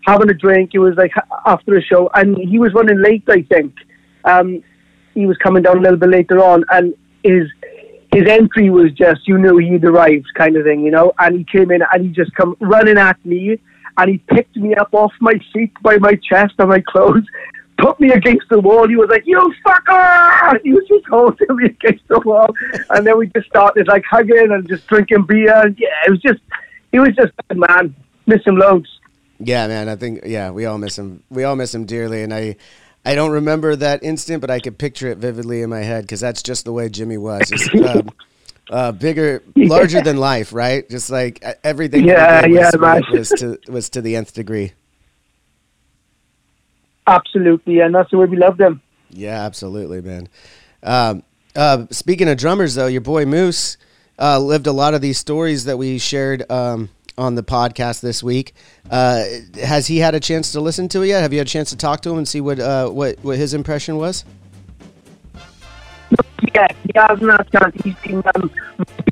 having 0.07 0.31
a 0.31 0.35
drink. 0.35 0.71
It 0.73 0.79
was 0.79 0.95
like 0.97 1.13
after 1.45 1.77
a 1.77 1.83
show, 1.83 2.09
and 2.15 2.39
he 2.39 2.59
was 2.61 2.73
running 2.73 3.03
late. 3.03 3.25
I 3.29 3.43
think 3.43 3.75
um, 4.25 4.63
he 5.15 5.27
was 5.27 5.37
coming 5.39 5.65
down 5.65 5.79
a 5.79 5.81
little 5.81 5.99
bit 5.99 6.11
later 6.11 6.39
on, 6.45 6.65
and 6.71 6.95
his 7.25 7.49
his 8.13 8.29
entry 8.29 8.71
was 8.71 8.93
just 8.93 9.27
you 9.27 9.37
knew 9.37 9.59
he'd 9.59 9.85
arrived 9.85 10.27
kind 10.37 10.57
of 10.57 10.65
thing, 10.65 10.83
you 10.83 10.93
know. 10.93 11.13
And 11.19 11.39
he 11.39 11.45
came 11.45 11.73
in 11.73 11.83
and 11.93 12.05
he 12.05 12.11
just 12.13 12.33
come 12.37 12.57
running 12.61 12.99
at 12.99 13.19
me, 13.27 13.59
and 13.99 14.11
he 14.11 14.19
picked 14.19 14.57
me 14.57 14.75
up 14.75 14.93
off 14.93 15.13
my 15.21 15.41
feet 15.53 15.73
by 15.83 15.97
my 15.99 16.15
chest 16.29 16.55
and 16.59 16.69
my 16.69 16.81
clothes, 16.81 17.25
put 17.79 17.99
me 18.01 18.11
against 18.11 18.49
the 18.49 18.59
wall. 18.59 18.89
He 18.89 18.97
was 18.97 19.09
like, 19.11 19.27
"You 19.27 19.55
fucker!" 19.65 20.61
He 20.63 20.73
was 20.73 20.87
just 20.89 21.07
holding 21.07 21.57
me 21.57 21.67
against 21.67 22.07
the 22.09 22.21
wall, 22.21 22.55
and 22.91 23.07
then 23.07 23.19
we 23.19 23.27
just 23.29 23.47
started 23.47 23.87
like 23.89 24.05
hugging 24.05 24.51
and 24.51 24.69
just 24.69 24.87
drinking 24.87 25.25
beer. 25.27 25.55
And 25.67 25.79
yeah, 25.79 25.89
it 26.07 26.11
was 26.11 26.21
just, 26.21 26.41
he 26.93 26.99
was 26.99 27.15
just 27.15 27.33
man. 27.55 27.95
Miss 28.27 28.45
him 28.45 28.57
loads. 28.57 28.89
Yeah, 29.39 29.69
man. 29.69 29.89
I 29.89 29.97
think 29.97 30.23
yeah, 30.25 30.51
we 30.51 30.67
all 30.67 30.79
miss 30.79 30.99
him. 30.99 31.23
We 31.31 31.45
all 31.45 31.57
miss 31.57 31.75
him 31.75 31.85
dearly, 31.85 32.23
and 32.23 32.35
I, 32.35 32.57
I 33.05 33.15
don't 33.15 33.31
remember 33.31 33.77
that 33.77 34.03
instant, 34.03 34.41
but 34.41 34.51
I 34.51 34.61
could 34.61 34.79
picture 34.79 35.09
it 35.09 35.19
vividly 35.19 35.63
in 35.63 35.71
my 35.71 35.81
head 35.81 36.05
because 36.05 36.21
that's 36.21 36.43
just 36.43 36.65
the 36.65 36.73
way 36.73 36.89
Jimmy 36.89 37.19
was. 37.19 37.49
Just 37.49 37.75
um, 37.75 38.11
uh, 38.71 38.93
bigger, 38.93 39.43
larger 39.57 40.01
than 40.01 40.17
life, 40.17 40.53
right? 40.53 40.89
Just 40.89 41.11
like 41.11 41.43
everything. 41.63 42.05
Yeah, 42.05 42.47
was, 42.47 42.57
yeah, 42.57 42.71
man. 42.79 43.03
was 43.11 43.29
to 43.31 43.59
was 43.69 43.91
to 43.91 44.01
the 44.01 44.17
nth 44.17 44.35
degree. 44.35 44.73
Absolutely, 47.07 47.81
and 47.81 47.95
that's 47.95 48.11
the 48.11 48.19
way 48.19 48.27
we 48.27 48.37
love 48.37 48.57
them. 48.57 48.83
Yeah, 49.11 49.45
absolutely, 49.45 50.01
man. 50.01 50.29
Um, 50.83 51.23
uh, 51.55 51.87
speaking 51.91 52.29
of 52.29 52.37
drummers, 52.37 52.75
though, 52.75 52.89
your 52.89 53.01
boy 53.01 53.25
Moose 53.25 53.77
uh, 54.19 54.41
lived 54.41 54.67
a 54.67 54.73
lot 54.73 54.95
of 54.95 55.01
these 55.01 55.17
stories 55.17 55.67
that 55.67 55.79
we 55.79 55.99
shared 55.99 56.51
um, 56.51 56.91
on 57.17 57.35
the 57.35 57.43
podcast 57.43 58.01
this 58.01 58.23
week. 58.23 58.55
Uh, 58.91 59.25
has 59.63 59.87
he 59.87 59.99
had 59.99 60.15
a 60.15 60.21
chance 60.21 60.53
to 60.53 60.61
listen 60.61 60.89
to 60.89 61.03
it 61.03 61.09
yet? 61.09 61.23
Have 61.23 61.33
you 61.33 61.39
had 61.39 61.47
a 61.47 61.51
chance 61.51 61.71
to 61.71 61.77
talk 61.77 62.01
to 62.03 62.11
him 62.11 62.19
and 62.19 62.29
see 62.29 62.41
what 62.41 62.59
uh, 62.59 62.89
what 62.89 63.19
what 63.23 63.39
his 63.39 63.55
impression 63.55 63.97
was? 63.97 64.25
Yeah, 66.55 66.69
he 66.85 66.93
hasn't 66.95 67.31
had 67.31 67.51
chance. 67.51 67.83
He's 67.83 67.95
been 67.97 68.23
um, 68.35 68.51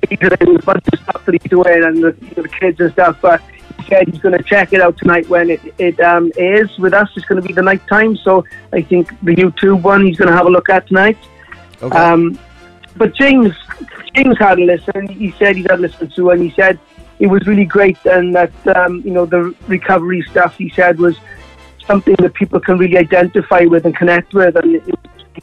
doing 0.08 0.56
a 0.56 0.62
bunch 0.62 0.84
of 0.92 1.00
stuff 1.00 1.24
that 1.24 1.42
he's 1.42 1.50
doing 1.50 1.82
and 1.84 2.02
the, 2.02 2.12
the 2.34 2.48
kids 2.48 2.80
and 2.80 2.92
stuff. 2.92 3.18
But 3.20 3.42
he 3.78 3.88
said 3.88 4.08
he's 4.08 4.20
going 4.20 4.36
to 4.36 4.42
check 4.44 4.72
it 4.72 4.80
out 4.80 4.96
tonight 4.98 5.28
when 5.28 5.50
it 5.50 5.60
it 5.78 5.98
um, 6.00 6.32
is 6.36 6.76
with 6.78 6.94
us. 6.94 7.08
It's 7.16 7.26
going 7.26 7.40
to 7.40 7.46
be 7.46 7.52
the 7.52 7.62
night 7.62 7.86
time, 7.88 8.16
so 8.16 8.44
I 8.72 8.82
think 8.82 9.08
the 9.22 9.34
YouTube 9.34 9.82
one 9.82 10.06
he's 10.06 10.16
going 10.16 10.28
to 10.28 10.36
have 10.36 10.46
a 10.46 10.50
look 10.50 10.68
at 10.68 10.86
tonight. 10.86 11.18
Okay. 11.82 11.96
Um, 11.96 12.38
but 12.96 13.14
James, 13.14 13.54
James 14.14 14.38
had 14.38 14.58
a 14.58 14.64
listen. 14.64 15.08
He 15.08 15.32
said 15.32 15.56
he 15.56 15.66
had 15.68 15.80
listened 15.80 16.14
to, 16.14 16.30
and 16.30 16.42
he 16.42 16.50
said 16.50 16.78
it 17.18 17.26
was 17.26 17.46
really 17.46 17.64
great, 17.64 17.98
and 18.04 18.34
that 18.34 18.52
um, 18.76 19.02
you 19.04 19.10
know 19.10 19.26
the 19.26 19.54
recovery 19.66 20.22
stuff 20.30 20.56
he 20.56 20.70
said 20.70 20.98
was 20.98 21.16
something 21.86 22.14
that 22.20 22.34
people 22.34 22.60
can 22.60 22.78
really 22.78 22.96
identify 22.96 23.62
with 23.62 23.84
and 23.84 23.96
connect 23.96 24.32
with, 24.34 24.56
and 24.56 24.76
it 24.76 24.84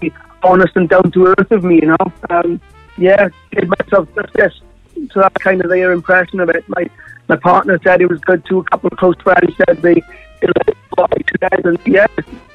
really 0.01 0.13
honest 0.43 0.75
and 0.75 0.87
down 0.89 1.11
to 1.11 1.27
earth 1.27 1.51
of 1.51 1.63
me, 1.63 1.75
you 1.81 1.87
know. 1.87 2.11
Um, 2.29 2.59
yeah, 2.97 3.29
gave 3.51 3.67
myself 3.79 4.07
justice 4.15 4.61
to 4.95 5.19
that 5.19 5.33
kind 5.35 5.61
of 5.63 5.69
their 5.69 5.91
impression 5.91 6.39
of 6.39 6.49
it. 6.49 6.63
My 6.67 6.89
my 7.27 7.35
partner 7.37 7.79
said 7.83 8.01
it 8.01 8.09
was 8.09 8.19
good 8.21 8.45
too. 8.45 8.59
A 8.59 8.63
couple 8.65 8.89
of 8.91 8.97
close 8.97 9.15
friends 9.23 9.53
said 9.65 9.81
they 9.81 9.95
they 9.95 10.47
liked 10.97 11.31
it, 11.41 11.65
and 11.65 11.79
yeah. 11.85 12.07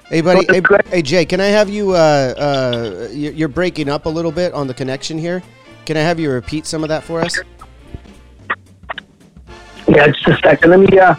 Hey, 0.09 0.21
buddy. 0.21 0.47
Hey, 0.49 0.63
hey, 0.89 1.03
Jay. 1.03 1.25
Can 1.25 1.41
I 1.41 1.47
have 1.47 1.69
you? 1.69 1.91
Uh, 1.93 1.97
uh, 2.39 3.09
you- 3.11 3.33
you're 3.33 3.49
breaking 3.49 3.89
up 3.89 4.07
a 4.07 4.09
little 4.09 4.31
bit 4.31 4.53
on 4.53 4.67
the 4.69 4.75
connection 4.75 5.19
here. 5.19 5.43
Can 5.85 5.97
I 5.97 6.01
have 6.01 6.21
you 6.21 6.31
repeat 6.31 6.67
some 6.67 6.83
of 6.85 6.89
that 6.91 7.03
for 7.03 7.21
us? 7.21 7.37
Yeah, 9.89 10.09
just 10.09 10.27
a 10.29 10.37
second. 10.43 10.71
Let 10.71 10.81
me 10.81 10.99
uh, 10.99 11.15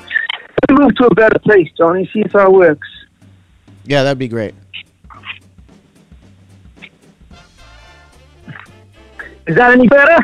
let 0.69 0.77
me 0.77 0.85
move 0.85 0.95
to 0.97 1.05
a 1.07 1.15
better 1.15 1.39
place, 1.39 1.69
Johnny. 1.77 2.09
See 2.13 2.19
if 2.21 2.33
that 2.33 2.51
works. 2.51 2.87
Yeah, 3.85 4.03
that'd 4.03 4.19
be 4.19 4.27
great. 4.27 4.53
That 9.57 9.71
any 9.71 9.87
better? 9.87 10.17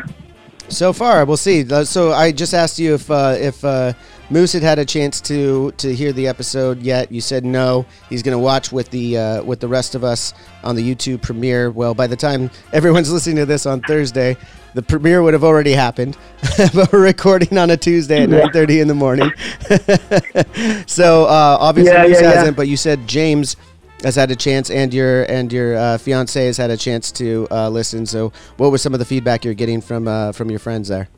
So 0.68 0.92
far, 0.92 1.24
we'll 1.26 1.36
see. 1.36 1.70
Uh, 1.70 1.84
So 1.84 2.12
I 2.12 2.32
just 2.32 2.54
asked 2.54 2.78
you 2.78 2.94
if 2.94 3.10
uh, 3.10 3.34
if 3.38 3.62
uh, 3.64 3.92
Moose 4.30 4.54
had 4.54 4.62
had 4.62 4.78
a 4.78 4.84
chance 4.84 5.20
to 5.22 5.72
to 5.72 5.94
hear 5.94 6.10
the 6.12 6.26
episode 6.26 6.80
yet. 6.82 7.12
You 7.12 7.20
said 7.20 7.44
no. 7.44 7.84
He's 8.08 8.22
going 8.22 8.32
to 8.36 8.38
watch 8.42 8.72
with 8.72 8.88
the 8.90 9.18
uh, 9.18 9.42
with 9.44 9.60
the 9.60 9.68
rest 9.68 9.94
of 9.94 10.02
us 10.04 10.32
on 10.62 10.74
the 10.74 10.82
YouTube 10.94 11.20
premiere. 11.20 11.70
Well, 11.70 11.94
by 11.94 12.06
the 12.06 12.16
time 12.16 12.50
everyone's 12.72 13.12
listening 13.16 13.36
to 13.36 13.46
this 13.46 13.66
on 13.66 13.82
Thursday, 13.82 14.36
the 14.72 14.80
premiere 14.82 15.22
would 15.22 15.34
have 15.34 15.44
already 15.44 15.72
happened. 15.72 16.16
but 16.74 16.90
we're 16.90 17.02
recording 17.04 17.58
on 17.58 17.68
a 17.70 17.76
Tuesday 17.76 18.22
at 18.22 18.30
Yeah. 18.30 18.38
nine 18.38 18.52
thirty 18.52 18.80
in 18.80 18.88
the 18.88 18.94
morning. 18.94 19.30
so 20.86 21.24
uh, 21.26 21.56
obviously 21.60 21.92
Yeah, 21.92 22.06
Moose 22.06 22.20
yeah, 22.20 22.30
yeah. 22.30 22.34
hasn't. 22.38 22.56
But 22.56 22.68
you 22.68 22.76
said 22.78 23.06
James 23.06 23.56
has 24.04 24.14
had 24.14 24.30
a 24.30 24.36
chance, 24.36 24.70
and 24.70 24.94
your 24.94 25.24
and 25.24 25.52
your 25.52 25.76
uh, 25.76 25.98
fiance 25.98 26.46
has 26.46 26.56
had 26.56 26.70
a 26.70 26.76
chance 26.76 27.10
to 27.12 27.48
uh, 27.50 27.68
listen. 27.68 28.06
So, 28.06 28.32
what 28.58 28.70
was 28.70 28.82
some 28.82 28.92
of 28.92 29.00
the 29.00 29.04
feedback 29.04 29.44
you're 29.44 29.54
getting 29.54 29.80
from 29.80 30.06
uh, 30.06 30.32
from 30.32 30.50
your 30.50 30.60
friends 30.60 30.88
there? 30.88 31.08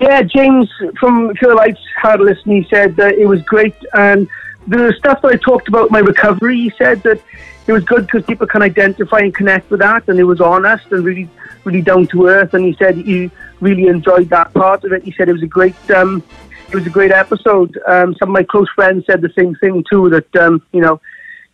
Yeah, 0.00 0.22
James 0.22 0.68
from 0.98 1.34
Pure 1.34 1.54
Lights 1.54 1.80
had 2.00 2.20
a 2.20 2.22
listen. 2.22 2.52
He 2.52 2.66
said 2.68 2.96
that 2.96 3.14
it 3.14 3.26
was 3.26 3.42
great, 3.42 3.74
and 3.94 4.28
the 4.68 4.94
stuff 4.98 5.22
that 5.22 5.28
I 5.28 5.36
talked 5.36 5.68
about 5.68 5.90
my 5.90 6.00
recovery. 6.00 6.56
He 6.56 6.72
said 6.76 7.02
that 7.02 7.20
it 7.66 7.72
was 7.72 7.84
good 7.84 8.06
because 8.06 8.24
people 8.24 8.46
can 8.46 8.62
identify 8.62 9.18
and 9.18 9.34
connect 9.34 9.70
with 9.70 9.80
that, 9.80 10.08
and 10.08 10.18
it 10.18 10.24
was 10.24 10.40
honest 10.40 10.86
and 10.90 11.04
really, 11.04 11.28
really 11.64 11.82
down 11.82 12.06
to 12.08 12.26
earth. 12.26 12.54
And 12.54 12.64
he 12.64 12.74
said 12.74 12.96
he 12.96 13.30
really 13.60 13.88
enjoyed 13.88 14.28
that 14.30 14.52
part 14.54 14.84
of 14.84 14.92
it. 14.92 15.02
He 15.02 15.12
said 15.12 15.28
it 15.28 15.32
was 15.32 15.42
a 15.42 15.46
great, 15.46 15.74
um, 15.90 16.22
it 16.68 16.74
was 16.74 16.86
a 16.86 16.90
great 16.90 17.10
episode. 17.10 17.78
Um, 17.86 18.14
some 18.16 18.28
of 18.28 18.32
my 18.32 18.42
close 18.42 18.68
friends 18.74 19.06
said 19.06 19.20
the 19.20 19.32
same 19.36 19.54
thing 19.56 19.84
too. 19.90 20.10
That 20.10 20.36
um, 20.36 20.62
you 20.72 20.80
know, 20.80 21.00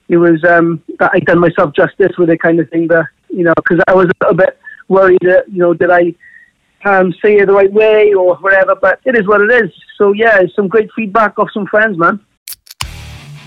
it 0.08 0.16
was 0.16 0.42
um, 0.44 0.82
I 1.00 1.20
done 1.20 1.38
myself 1.38 1.74
justice 1.74 2.16
with 2.18 2.30
it, 2.30 2.40
kind 2.40 2.60
of 2.60 2.68
thing. 2.70 2.88
That 2.88 3.06
you 3.28 3.44
know, 3.44 3.54
because 3.56 3.80
I 3.88 3.94
was 3.94 4.06
a 4.06 4.24
little 4.24 4.36
bit 4.36 4.58
worried 4.88 5.20
that 5.22 5.50
you 5.50 5.58
know, 5.58 5.74
did 5.74 5.90
I 5.90 6.14
um, 6.84 7.12
say 7.22 7.36
it 7.36 7.46
the 7.46 7.52
right 7.52 7.72
way 7.72 8.12
or 8.12 8.36
whatever, 8.36 8.74
but 8.74 9.00
it 9.04 9.16
is 9.16 9.26
what 9.26 9.40
it 9.40 9.50
is. 9.50 9.70
So 9.96 10.12
yeah, 10.12 10.42
some 10.54 10.68
great 10.68 10.90
feedback 10.94 11.38
off 11.38 11.48
some 11.52 11.66
friends, 11.66 11.98
man. 11.98 12.20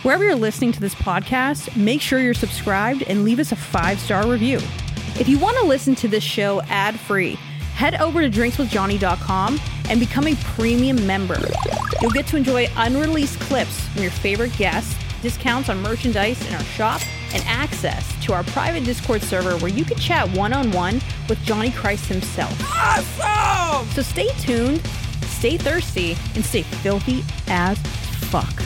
Wherever 0.04 0.24
you're 0.24 0.36
listening 0.36 0.72
to 0.74 0.80
this 0.80 0.96
podcast, 0.96 1.76
make 1.76 2.02
sure 2.02 2.20
you're 2.20 2.34
subscribed 2.34 3.04
and 3.04 3.24
leave 3.24 3.40
us 3.40 3.52
a 3.52 3.56
five 3.56 4.00
star 4.00 4.28
review. 4.28 4.58
If 5.20 5.28
you 5.28 5.40
want 5.40 5.58
to 5.58 5.66
listen 5.66 5.96
to 5.96 6.08
this 6.08 6.24
show 6.24 6.62
ad 6.64 7.00
free, 7.00 7.34
head 7.74 7.96
over 7.96 8.22
to 8.22 8.30
drinkswithjohnny.com 8.30 9.60
and 9.90 10.00
become 10.00 10.28
a 10.28 10.36
premium 10.36 11.06
member. 11.06 11.40
You'll 12.02 12.12
get 12.12 12.28
to 12.28 12.38
enjoy 12.38 12.68
unreleased 12.76 13.40
clips 13.42 13.82
from 13.88 14.04
your 14.04 14.12
favorite 14.12 14.56
guests, 14.58 14.96
discounts 15.22 15.70
on 15.70 15.82
merchandise 15.82 16.46
in 16.48 16.54
our 16.54 16.64
shop, 16.64 17.02
and 17.34 17.44
access 17.46 18.06
to 18.26 18.34
our 18.34 18.44
private 18.44 18.84
Discord 18.84 19.22
server 19.22 19.58
where 19.58 19.72
you 19.72 19.84
can 19.84 19.98
chat 19.98 20.30
one 20.36 20.54
on 20.54 20.72
one 20.72 21.02
with 21.28 21.42
Johnny 21.44 21.72
Christ 21.72 22.06
himself. 22.06 22.54
Awesome! 22.62 23.88
So 23.92 24.02
stay 24.02 24.30
tuned, 24.40 24.86
stay 25.24 25.58
thirsty, 25.58 26.16
and 26.36 26.44
stay 26.44 26.64
filthy 26.64 27.24
as 27.48 27.78
fuck. 28.30 28.62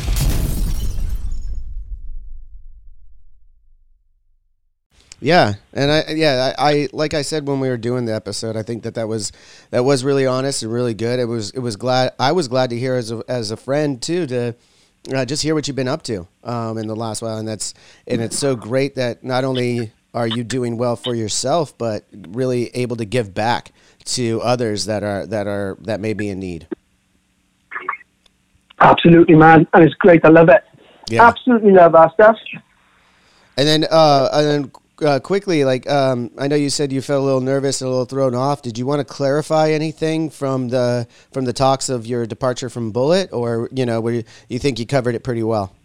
Yeah, 5.24 5.54
and 5.72 5.92
I 5.92 6.04
yeah 6.14 6.54
I, 6.58 6.72
I, 6.72 6.88
like 6.94 7.14
I 7.14 7.22
said 7.22 7.48
when 7.48 7.60
we 7.60 7.70
were 7.70 7.78
doing 7.78 8.06
the 8.06 8.16
episode, 8.16 8.58
I 8.58 8.64
think 8.64 8.82
that 8.84 8.96
that 8.96 9.08
was 9.08 9.32
that 9.70 9.86
was 9.86 10.04
really 10.04 10.26
honest 10.26 10.64
and 10.64 10.74
really 10.74 10.96
good. 10.96 11.20
It 11.20 11.26
was 11.26 11.52
it 11.52 11.60
was 11.60 11.76
glad 11.76 12.14
I 12.20 12.32
was 12.32 12.48
glad 12.48 12.72
to 12.72 12.80
hear 12.80 12.96
as 12.96 13.12
a 13.12 13.24
as 13.28 13.52
a 13.52 13.58
friend 13.58 14.02
too 14.02 14.26
to 14.26 14.56
uh, 15.14 15.26
just 15.26 15.44
hear 15.44 15.56
what 15.56 15.68
you've 15.68 15.76
been 15.76 15.88
up 15.88 16.04
to 16.04 16.28
um, 16.44 16.78
in 16.78 16.88
the 16.88 16.96
last 16.96 17.22
while, 17.22 17.38
and 17.38 17.48
that's 17.48 17.74
and 18.08 18.22
it's 18.22 18.38
so 18.38 18.56
great 18.56 18.96
that 18.96 19.24
not 19.24 19.44
only 19.44 19.92
are 20.14 20.28
you 20.28 20.44
doing 20.44 20.78
well 20.78 20.96
for 20.96 21.16
yourself, 21.16 21.78
but 21.78 22.06
really 22.12 22.68
able 22.76 22.96
to 22.98 23.06
give 23.06 23.34
back 23.34 23.72
to 24.04 24.42
others 24.42 24.86
that 24.86 25.04
are 25.04 25.26
that 25.26 25.48
are 25.48 25.78
that 25.82 26.00
may 26.00 26.14
be 26.14 26.30
in 26.30 26.40
need. 26.40 26.68
Absolutely, 28.80 29.36
man, 29.36 29.68
and 29.74 29.84
it's 29.84 29.96
great. 29.96 30.24
I 30.26 30.30
love 30.30 30.50
it. 30.50 30.64
Yeah. 31.10 31.28
Absolutely 31.28 31.72
love 31.72 31.94
our 31.96 32.12
stuff. 32.14 32.38
And 33.58 33.68
then, 33.68 33.86
uh, 33.92 34.30
and 34.34 34.48
then 34.48 34.72
uh, 35.02 35.20
quickly, 35.20 35.66
like 35.66 35.90
um, 35.90 36.32
I 36.38 36.48
know 36.48 36.56
you 36.56 36.70
said 36.70 36.92
you 36.92 37.02
felt 37.02 37.22
a 37.22 37.26
little 37.26 37.42
nervous 37.42 37.82
and 37.82 37.88
a 37.88 37.92
little 37.92 38.06
thrown 38.06 38.36
off. 38.36 38.62
Did 38.62 38.78
you 38.78 38.86
want 38.86 39.00
to 39.00 39.06
clarify 39.06 39.72
anything 39.72 40.30
from 40.30 40.70
the 40.70 41.08
from 41.32 41.46
the 41.46 41.54
talks 41.54 41.90
of 41.90 42.06
your 42.06 42.26
departure 42.26 42.70
from 42.70 42.92
Bullet, 42.92 43.32
or 43.34 43.70
you 43.72 43.86
know, 43.86 44.02
where 44.02 44.14
you, 44.14 44.24
you 44.48 44.60
think 44.60 44.80
you 44.80 44.86
covered 44.86 45.16
it 45.16 45.24
pretty 45.24 45.44
well? 45.44 45.76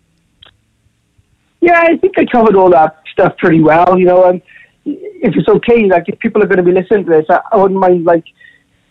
Yeah, 1.61 1.81
I 1.81 1.97
think 1.97 2.19
I 2.19 2.25
covered 2.27 2.57
all 2.57 2.71
that 2.71 3.03
stuff 3.13 3.37
pretty 3.39 3.61
well. 3.61 3.99
You 3.99 4.07
know, 4.07 4.25
and 4.25 4.43
if 4.85 5.35
it's 5.37 5.49
okay, 5.49 5.87
like 5.87 6.09
if 6.09 6.19
people 6.19 6.43
are 6.43 6.47
going 6.47 6.59
to 6.59 6.63
be 6.63 6.73
listening 6.73 7.05
to 7.05 7.11
this, 7.11 7.27
I, 7.31 7.41
I 7.53 7.57
wouldn't 7.57 7.81
mind 7.81 8.05
like 8.05 8.25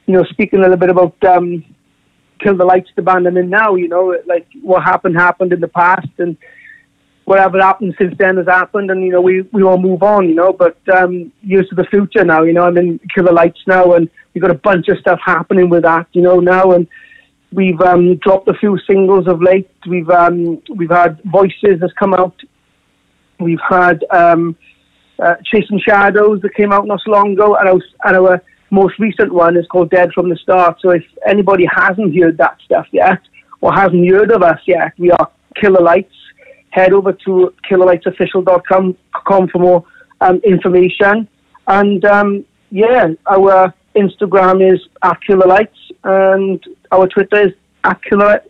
you 0.08 0.13
know 0.13 0.24
speaking 0.24 0.60
a 0.60 0.63
little 0.63 0.77
bit 0.77 0.89
about 0.89 1.15
um, 1.24 1.63
Kill 2.39 2.58
the 2.58 2.65
Lights, 2.65 2.89
the 2.96 3.01
band 3.01 3.27
I'm 3.27 3.38
in 3.38 3.50
now. 3.50 3.75
You 3.75 3.88
know, 3.88 4.17
like 4.25 4.48
what 4.62 4.84
happened 4.84 5.15
happened 5.15 5.53
in 5.53 5.62
the 5.62 5.67
past 5.67 6.08
and 6.17 6.38
whatever 7.25 7.60
happened 7.60 7.96
since 8.00 8.15
then 8.17 8.38
has 8.38 8.48
happened, 8.48 8.89
and 8.89 9.03
you 9.03 9.12
know 9.12 9.22
we 9.22 9.41
we 9.51 9.63
all 9.63 9.77
move 9.77 10.01
on, 10.01 10.29
you 10.29 10.36
know. 10.36 10.53
But 10.53 10.77
um, 10.94 11.32
years 11.41 11.67
to 11.70 11.75
the 11.75 11.86
future 11.86 12.24
now, 12.24 12.44
you 12.44 12.53
know. 12.53 12.63
I'm 12.63 12.77
in 12.77 13.00
Kill 13.13 13.25
the 13.25 13.34
Lights 13.34 13.62
now, 13.67 13.94
and 13.94 14.10
we've 14.34 14.41
got 14.41 14.51
a 14.51 14.55
bunch 14.55 14.88
of 14.88 14.98
stuff 15.00 15.20
happening 15.25 15.70
with 15.70 15.84
that, 15.84 16.08
you 16.13 16.22
know, 16.22 16.39
now, 16.39 16.72
and 16.72 16.88
we've 17.51 17.79
um, 17.82 18.17
dropped 18.17 18.48
a 18.48 18.53
few 18.53 18.77
singles 18.88 19.27
of 19.27 19.41
late. 19.41 19.70
We've 19.88 20.10
um, 20.10 20.62
we've 20.75 20.91
had 20.91 21.22
Voices 21.25 21.79
that's 21.82 21.94
come 21.94 22.13
out. 22.13 22.36
We've 23.39 23.60
had 23.67 24.05
um, 24.12 24.55
uh, 25.20 25.36
Chasing 25.51 25.79
Shadows 25.79 26.41
that 26.41 26.55
came 26.55 26.72
out 26.72 26.88
not 26.88 27.01
so 27.03 27.12
long 27.12 27.34
ago, 27.34 27.55
and 27.55 27.67
our, 27.67 27.79
and 28.05 28.17
our 28.17 28.44
most 28.70 29.00
recent 29.00 29.34
one 29.34 29.58
is 29.58 29.65
called 29.67 29.89
Dead 29.89 30.12
from 30.13 30.29
the 30.29 30.38
Start. 30.38 30.77
So 30.82 30.91
if 30.91 31.03
anybody 31.27 31.65
hasn't 31.74 32.15
heard 32.15 32.38
that 32.38 32.58
stuff 32.63 32.88
yet, 32.91 33.20
or 33.62 33.74
hasn't 33.74 34.08
heard 34.10 34.32
of 34.32 34.44
us 34.44 34.60
yet, 34.65 34.94
we 34.98 35.12
are 35.12 35.32
Kill 35.60 35.74
the 35.74 35.82
Lights 35.82 36.13
head 36.75 36.91
over 36.91 37.13
to 37.13 37.53
killerlightsofficial.com 37.70 38.98
for 39.48 39.60
more 39.60 39.86
um, 40.20 40.38
information. 40.44 41.27
And 41.67 42.03
um, 42.05 42.46
yeah, 42.70 43.07
our 43.29 43.74
Instagram 43.96 44.74
is 44.74 44.81
at 45.01 45.18
killerlights 45.27 45.79
and 46.03 46.64
our 46.92 47.07
Twitter 47.07 47.48
is 47.48 47.53
at 47.85 48.03
killer 48.03 48.42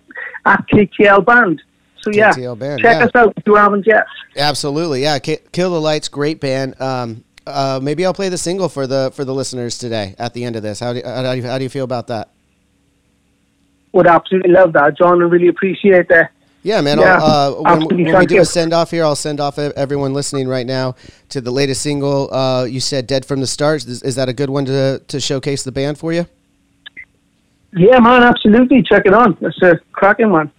at 0.46 0.66
KTL 0.68 1.24
Band. 1.24 1.62
So 2.02 2.12
yeah, 2.12 2.34
band, 2.54 2.82
check 2.82 3.00
yeah. 3.00 3.06
us 3.06 3.12
out 3.16 3.34
if 3.36 3.44
you 3.48 3.56
haven't 3.56 3.88
yet. 3.88 4.06
Absolutely, 4.38 5.02
yeah. 5.02 5.18
K- 5.18 5.40
Kill 5.52 5.72
the 5.72 5.82
Lights, 5.82 6.08
great 6.08 6.40
band. 6.40 6.80
Um, 6.80 7.24
uh, 7.48 7.80
maybe 7.82 8.06
I'll 8.06 8.14
play 8.14 8.30
the 8.30 8.38
single 8.38 8.70
for 8.70 8.86
the 8.86 9.12
for 9.16 9.26
the 9.26 9.34
listeners 9.34 9.80
today 9.80 10.14
at 10.20 10.36
the 10.36 10.44
end 10.44 10.56
of 10.56 10.62
this. 10.62 10.80
How 10.80 10.94
do 10.94 11.00
you, 11.00 11.06
how 11.06 11.34
do 11.34 11.38
you, 11.38 11.44
how 11.44 11.58
do 11.58 11.64
you 11.64 11.70
feel 11.70 11.84
about 11.84 12.08
that? 12.08 12.30
Would 13.94 14.06
absolutely 14.06 14.52
love 14.52 14.74
that, 14.74 14.98
John. 14.98 15.20
I 15.22 15.26
really 15.26 15.48
appreciate 15.48 16.08
that. 16.10 16.32
Yeah, 16.66 16.82
man. 16.82 16.98
Yeah, 16.98 17.20
uh, 17.22 17.52
when, 17.52 17.86
when 17.86 18.18
we 18.18 18.26
do 18.26 18.42
a 18.42 18.46
send 18.46 18.74
off 18.74 18.90
here, 18.90 19.04
I'll 19.04 19.16
send 19.16 19.40
off 19.40 19.60
everyone 19.60 20.16
listening 20.16 20.48
right 20.48 20.66
now 20.66 20.96
to 21.30 21.40
the 21.40 21.52
latest 21.52 21.84
single. 21.84 22.34
Uh, 22.34 22.64
you 22.64 22.80
said 22.80 23.06
"Dead 23.06 23.24
from 23.24 23.40
the 23.40 23.46
Start." 23.46 23.86
Is, 23.86 24.02
is, 24.02 24.16
that 24.16 24.30
a 24.30 24.34
good 24.34 24.50
one 24.50 24.66
to 24.66 25.00
to 25.08 25.20
showcase 25.20 25.62
the 25.62 25.72
band 25.72 26.00
for 26.00 26.12
you? 26.12 26.26
Yeah, 27.72 28.00
man. 28.00 28.24
Absolutely. 28.24 28.82
Check 28.82 29.04
it 29.06 29.14
on. 29.14 29.38
It's 29.42 29.62
a 29.62 29.80
cracking 29.92 30.32
one. 30.32 30.52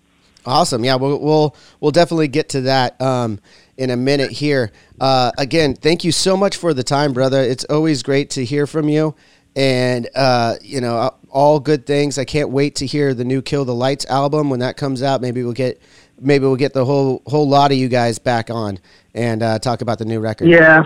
Awesome. 0.46 0.84
Yeah, 0.84 0.94
we'll 0.94 1.18
we'll 1.18 1.56
we'll 1.80 1.90
definitely 1.90 2.28
get 2.28 2.50
to 2.50 2.60
that 2.60 3.00
um, 3.00 3.40
in 3.76 3.90
a 3.90 3.96
minute 3.96 4.30
here. 4.30 4.70
Uh, 5.00 5.32
again, 5.36 5.74
thank 5.74 6.04
you 6.04 6.12
so 6.12 6.36
much 6.36 6.56
for 6.56 6.72
the 6.72 6.84
time, 6.84 7.14
brother. 7.14 7.40
It's 7.40 7.64
always 7.64 8.04
great 8.04 8.30
to 8.30 8.44
hear 8.44 8.68
from 8.68 8.88
you, 8.88 9.16
and 9.56 10.08
uh, 10.14 10.56
you 10.60 10.80
know 10.80 11.12
all 11.30 11.58
good 11.58 11.86
things. 11.86 12.18
I 12.18 12.24
can't 12.24 12.50
wait 12.50 12.76
to 12.76 12.86
hear 12.86 13.14
the 13.14 13.24
new 13.24 13.42
Kill 13.42 13.64
the 13.64 13.74
Lights 13.74 14.06
album 14.06 14.50
when 14.50 14.60
that 14.60 14.76
comes 14.76 15.02
out. 15.02 15.20
Maybe 15.20 15.42
we'll 15.42 15.54
get 15.54 15.80
maybe 16.20 16.44
we'll 16.44 16.56
get 16.56 16.74
the 16.74 16.84
whole 16.84 17.22
whole 17.26 17.48
lot 17.48 17.72
of 17.72 17.78
you 17.78 17.88
guys 17.88 18.18
back 18.18 18.50
on 18.50 18.78
and 19.14 19.42
uh, 19.42 19.58
talk 19.58 19.80
about 19.80 19.98
the 19.98 20.04
new 20.04 20.20
record. 20.20 20.48
Yeah, 20.48 20.84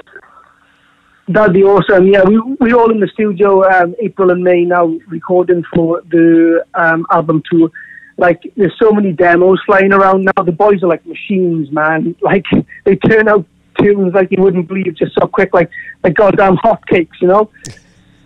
that'd 1.28 1.52
be 1.52 1.64
awesome. 1.64 2.06
Yeah, 2.06 2.22
we 2.24 2.38
we're 2.60 2.76
all 2.76 2.92
in 2.92 3.00
the 3.00 3.08
studio 3.08 3.68
um, 3.68 3.94
April 3.98 4.30
and 4.30 4.42
May 4.42 4.64
now 4.64 4.86
recording 5.08 5.64
for 5.74 6.02
the 6.08 6.64
um, 6.74 7.06
album 7.10 7.42
tour. 7.50 7.70
Like, 8.16 8.42
there's 8.54 8.74
so 8.78 8.92
many 8.92 9.12
demos 9.12 9.62
flying 9.64 9.94
around 9.94 10.26
now. 10.26 10.42
The 10.42 10.52
boys 10.52 10.82
are 10.82 10.88
like 10.88 11.04
machines, 11.06 11.72
man. 11.72 12.14
Like, 12.22 12.44
they 12.84 12.96
turn 12.96 13.28
out 13.28 13.46
tunes 13.80 14.12
like 14.12 14.30
you 14.30 14.42
wouldn't 14.42 14.68
believe 14.68 14.94
just 14.94 15.14
so 15.18 15.26
quick, 15.26 15.54
like 15.54 15.70
like 16.04 16.14
goddamn 16.14 16.56
hotcakes, 16.58 17.20
you 17.20 17.28
know 17.28 17.50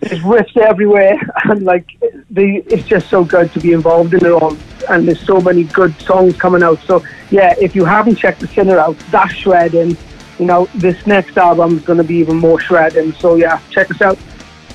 there's 0.04 0.22
riffs 0.22 0.56
everywhere, 0.56 1.18
and 1.44 1.62
like 1.64 1.96
the, 2.30 2.62
it's 2.66 2.86
just 2.86 3.08
so 3.08 3.24
good 3.24 3.52
to 3.52 3.60
be 3.60 3.72
involved 3.72 4.14
in 4.14 4.24
it 4.24 4.32
all. 4.32 4.56
And 4.88 5.08
there's 5.08 5.24
so 5.24 5.40
many 5.40 5.64
good 5.64 5.98
songs 6.00 6.36
coming 6.36 6.62
out. 6.62 6.78
So 6.80 7.02
yeah, 7.30 7.54
if 7.60 7.74
you 7.74 7.84
haven't 7.84 8.16
checked 8.16 8.40
the 8.40 8.46
Sinner 8.46 8.78
out, 8.78 8.98
that's 9.10 9.32
shredding. 9.32 9.96
You 10.38 10.46
know, 10.46 10.66
this 10.74 11.06
next 11.06 11.38
album 11.38 11.76
is 11.76 11.82
going 11.82 11.98
to 11.98 12.04
be 12.04 12.16
even 12.16 12.36
more 12.36 12.60
shredding. 12.60 13.12
So 13.14 13.36
yeah, 13.36 13.60
check 13.70 13.90
us 13.90 14.00
out. 14.02 14.18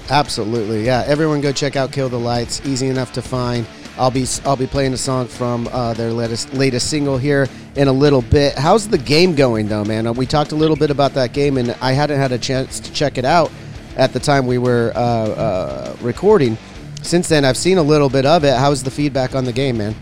Absolutely, 0.09 0.85
yeah. 0.85 1.03
Everyone 1.05 1.41
go 1.41 1.51
check 1.51 1.75
out 1.75 1.91
"Kill 1.91 2.09
the 2.09 2.19
Lights." 2.19 2.61
Easy 2.65 2.87
enough 2.87 3.11
to 3.13 3.21
find. 3.21 3.67
I'll 3.97 4.09
be 4.09 4.25
I'll 4.45 4.55
be 4.55 4.65
playing 4.65 4.93
a 4.93 4.97
song 4.97 5.27
from 5.27 5.67
uh, 5.67 5.93
their 5.93 6.11
latest 6.11 6.53
latest 6.53 6.89
single 6.89 7.17
here 7.17 7.47
in 7.75 7.87
a 7.87 7.91
little 7.91 8.23
bit. 8.23 8.55
How's 8.57 8.87
the 8.87 8.97
game 8.97 9.35
going 9.35 9.67
though, 9.67 9.83
man? 9.83 10.11
We 10.13 10.25
talked 10.25 10.53
a 10.53 10.55
little 10.55 10.77
bit 10.77 10.89
about 10.89 11.13
that 11.13 11.33
game, 11.33 11.57
and 11.57 11.75
I 11.81 11.91
hadn't 11.91 12.17
had 12.17 12.31
a 12.31 12.39
chance 12.39 12.79
to 12.79 12.91
check 12.91 13.19
it 13.19 13.25
out 13.25 13.51
at 13.95 14.13
the 14.13 14.19
time 14.19 14.47
we 14.47 14.57
were 14.57 14.91
uh, 14.95 14.99
uh, 14.99 15.95
recording. 16.01 16.57
Since 17.01 17.29
then, 17.29 17.45
I've 17.45 17.57
seen 17.57 17.77
a 17.77 17.83
little 17.83 18.09
bit 18.09 18.25
of 18.25 18.43
it. 18.43 18.55
How's 18.57 18.83
the 18.83 18.91
feedback 18.91 19.35
on 19.35 19.45
the 19.45 19.53
game, 19.53 19.77
man? 19.77 19.95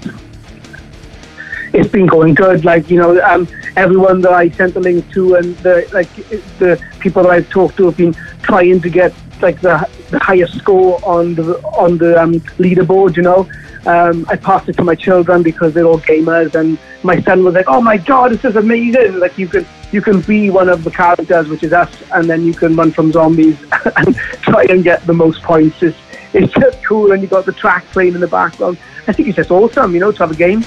It's 1.73 1.89
been 1.89 2.07
going 2.07 2.33
good. 2.33 2.65
Like 2.65 2.89
you 2.89 2.97
know, 2.97 3.21
um, 3.21 3.47
everyone 3.75 4.21
that 4.21 4.33
I 4.33 4.49
sent 4.49 4.73
the 4.73 4.79
link 4.79 5.09
to, 5.11 5.35
and 5.35 5.55
the 5.57 5.87
like 5.93 6.13
the 6.57 6.81
people 6.99 7.23
that 7.23 7.31
I've 7.31 7.49
talked 7.49 7.77
to 7.77 7.85
have 7.85 7.97
been 7.97 8.13
trying 8.41 8.81
to 8.81 8.89
get 8.89 9.13
like 9.41 9.61
the 9.61 9.87
the 10.09 10.19
highest 10.19 10.57
score 10.57 10.99
on 11.03 11.35
the 11.35 11.59
on 11.63 11.97
the 11.97 12.21
um, 12.21 12.33
leaderboard. 12.57 13.15
You 13.15 13.23
know, 13.23 13.49
um, 13.85 14.25
I 14.29 14.37
passed 14.37 14.69
it 14.69 14.77
to 14.77 14.83
my 14.83 14.95
children 14.95 15.43
because 15.43 15.73
they're 15.73 15.85
all 15.85 15.99
gamers, 15.99 16.55
and 16.55 16.77
my 17.03 17.21
son 17.21 17.43
was 17.43 17.53
like, 17.53 17.67
"Oh 17.67 17.81
my 17.81 17.97
god, 17.97 18.31
this 18.31 18.43
is 18.43 18.55
amazing!" 18.55 19.19
Like 19.19 19.37
you 19.37 19.47
could 19.47 19.67
you 19.91 20.01
can 20.01 20.21
be 20.21 20.49
one 20.49 20.69
of 20.69 20.83
the 20.83 20.91
characters, 20.91 21.47
which 21.47 21.63
is 21.63 21.73
us, 21.73 21.91
and 22.13 22.29
then 22.29 22.45
you 22.45 22.53
can 22.53 22.75
run 22.75 22.91
from 22.91 23.11
zombies 23.11 23.57
and 23.95 24.15
try 24.41 24.65
and 24.69 24.83
get 24.83 25.05
the 25.07 25.13
most 25.13 25.41
points. 25.41 25.81
It's, 25.81 25.97
it's 26.33 26.53
just 26.53 26.83
cool, 26.83 27.11
and 27.11 27.21
you 27.21 27.27
got 27.27 27.45
the 27.45 27.53
track 27.53 27.85
playing 27.85 28.15
in 28.15 28.19
the 28.19 28.27
background. 28.27 28.77
I 29.07 29.13
think 29.13 29.29
it's 29.29 29.37
just 29.37 29.51
awesome, 29.51 29.93
you 29.93 29.99
know, 29.99 30.11
to 30.11 30.17
have 30.19 30.31
a 30.31 30.35
game. 30.35 30.65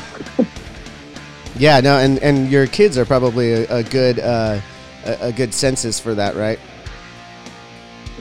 yeah, 1.56 1.80
no, 1.80 1.98
and, 1.98 2.18
and 2.20 2.50
your 2.50 2.66
kids 2.66 2.96
are 2.96 3.04
probably 3.04 3.52
a, 3.52 3.76
a 3.76 3.82
good 3.82 4.18
uh, 4.18 4.60
a, 5.04 5.26
a, 5.26 5.32
good 5.32 5.52
census 5.52 6.00
for 6.00 6.14
that, 6.14 6.34
right? 6.34 6.58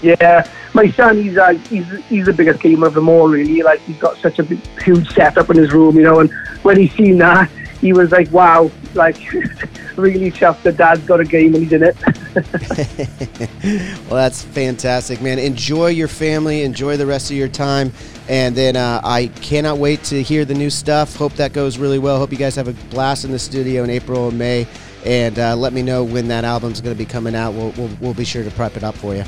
Yeah, 0.01 0.49
my 0.73 0.91
son, 0.91 1.21
he's 1.21 1.37
uh, 1.37 1.53
he's 1.69 1.85
he's 2.07 2.25
the 2.25 2.33
biggest 2.33 2.61
gamer 2.61 2.87
of 2.87 2.93
them 2.93 3.07
all, 3.07 3.29
really. 3.29 3.61
Like 3.61 3.79
he's 3.81 3.97
got 3.97 4.17
such 4.17 4.39
a 4.39 4.43
big, 4.43 4.59
huge 4.81 5.09
setup 5.13 5.49
in 5.49 5.57
his 5.57 5.71
room, 5.71 5.95
you 5.95 6.03
know, 6.03 6.19
and 6.19 6.31
when 6.63 6.77
he's 6.77 6.93
seen 6.93 7.17
that 7.19 7.49
he 7.81 7.93
was 7.93 8.11
like, 8.11 8.31
"Wow!" 8.31 8.69
Like 8.93 9.17
really 9.99 10.31
chuffed 10.31 10.63
that 10.63 10.77
Dad's 10.77 11.01
got 11.01 11.19
a 11.19 11.25
game 11.25 11.53
and 11.55 11.63
he's 11.63 11.73
in 11.73 11.83
it. 11.83 11.95
well, 14.09 14.15
that's 14.15 14.43
fantastic, 14.43 15.21
man. 15.21 15.39
Enjoy 15.39 15.87
your 15.87 16.07
family. 16.07 16.63
Enjoy 16.63 16.97
the 16.97 17.05
rest 17.05 17.31
of 17.31 17.37
your 17.37 17.47
time. 17.47 17.91
And 18.27 18.55
then 18.55 18.75
uh, 18.75 19.01
I 19.03 19.27
cannot 19.27 19.77
wait 19.77 20.03
to 20.05 20.21
hear 20.21 20.45
the 20.45 20.53
new 20.53 20.69
stuff. 20.69 21.15
Hope 21.15 21.33
that 21.33 21.53
goes 21.53 21.77
really 21.77 21.99
well. 21.99 22.17
Hope 22.17 22.31
you 22.31 22.37
guys 22.37 22.55
have 22.55 22.67
a 22.67 22.73
blast 22.89 23.25
in 23.25 23.31
the 23.31 23.39
studio 23.39 23.83
in 23.83 23.89
April 23.89 24.29
and 24.29 24.37
May. 24.37 24.67
And 25.05 25.39
uh, 25.39 25.55
let 25.55 25.73
me 25.73 25.81
know 25.81 26.03
when 26.03 26.27
that 26.27 26.43
album's 26.43 26.81
going 26.81 26.95
to 26.95 26.97
be 26.97 27.05
coming 27.05 27.35
out. 27.35 27.53
We'll, 27.53 27.71
we'll, 27.71 27.89
we'll 28.01 28.13
be 28.13 28.25
sure 28.25 28.43
to 28.43 28.51
prep 28.51 28.77
it 28.77 28.83
up 28.83 28.95
for 28.95 29.15
you. 29.15 29.23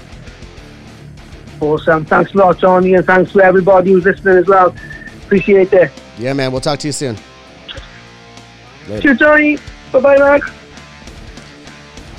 Awesome. 1.61 2.05
Thanks 2.05 2.33
a 2.33 2.37
lot, 2.37 2.59
Johnny, 2.59 2.95
and 2.95 3.05
thanks 3.05 3.31
to 3.33 3.41
everybody 3.41 3.91
who's 3.91 4.03
listening 4.03 4.37
as 4.37 4.47
well. 4.47 4.75
Appreciate 5.23 5.71
it. 5.73 5.91
Yeah, 6.17 6.33
man. 6.33 6.51
We'll 6.51 6.61
talk 6.61 6.79
to 6.79 6.87
you 6.87 6.93
soon. 6.93 7.17
Later. 8.87 9.01
Cheers, 9.01 9.19
Johnny. 9.19 9.57
Bye 9.91 9.99
bye, 9.99 10.17
Max. 10.17 10.51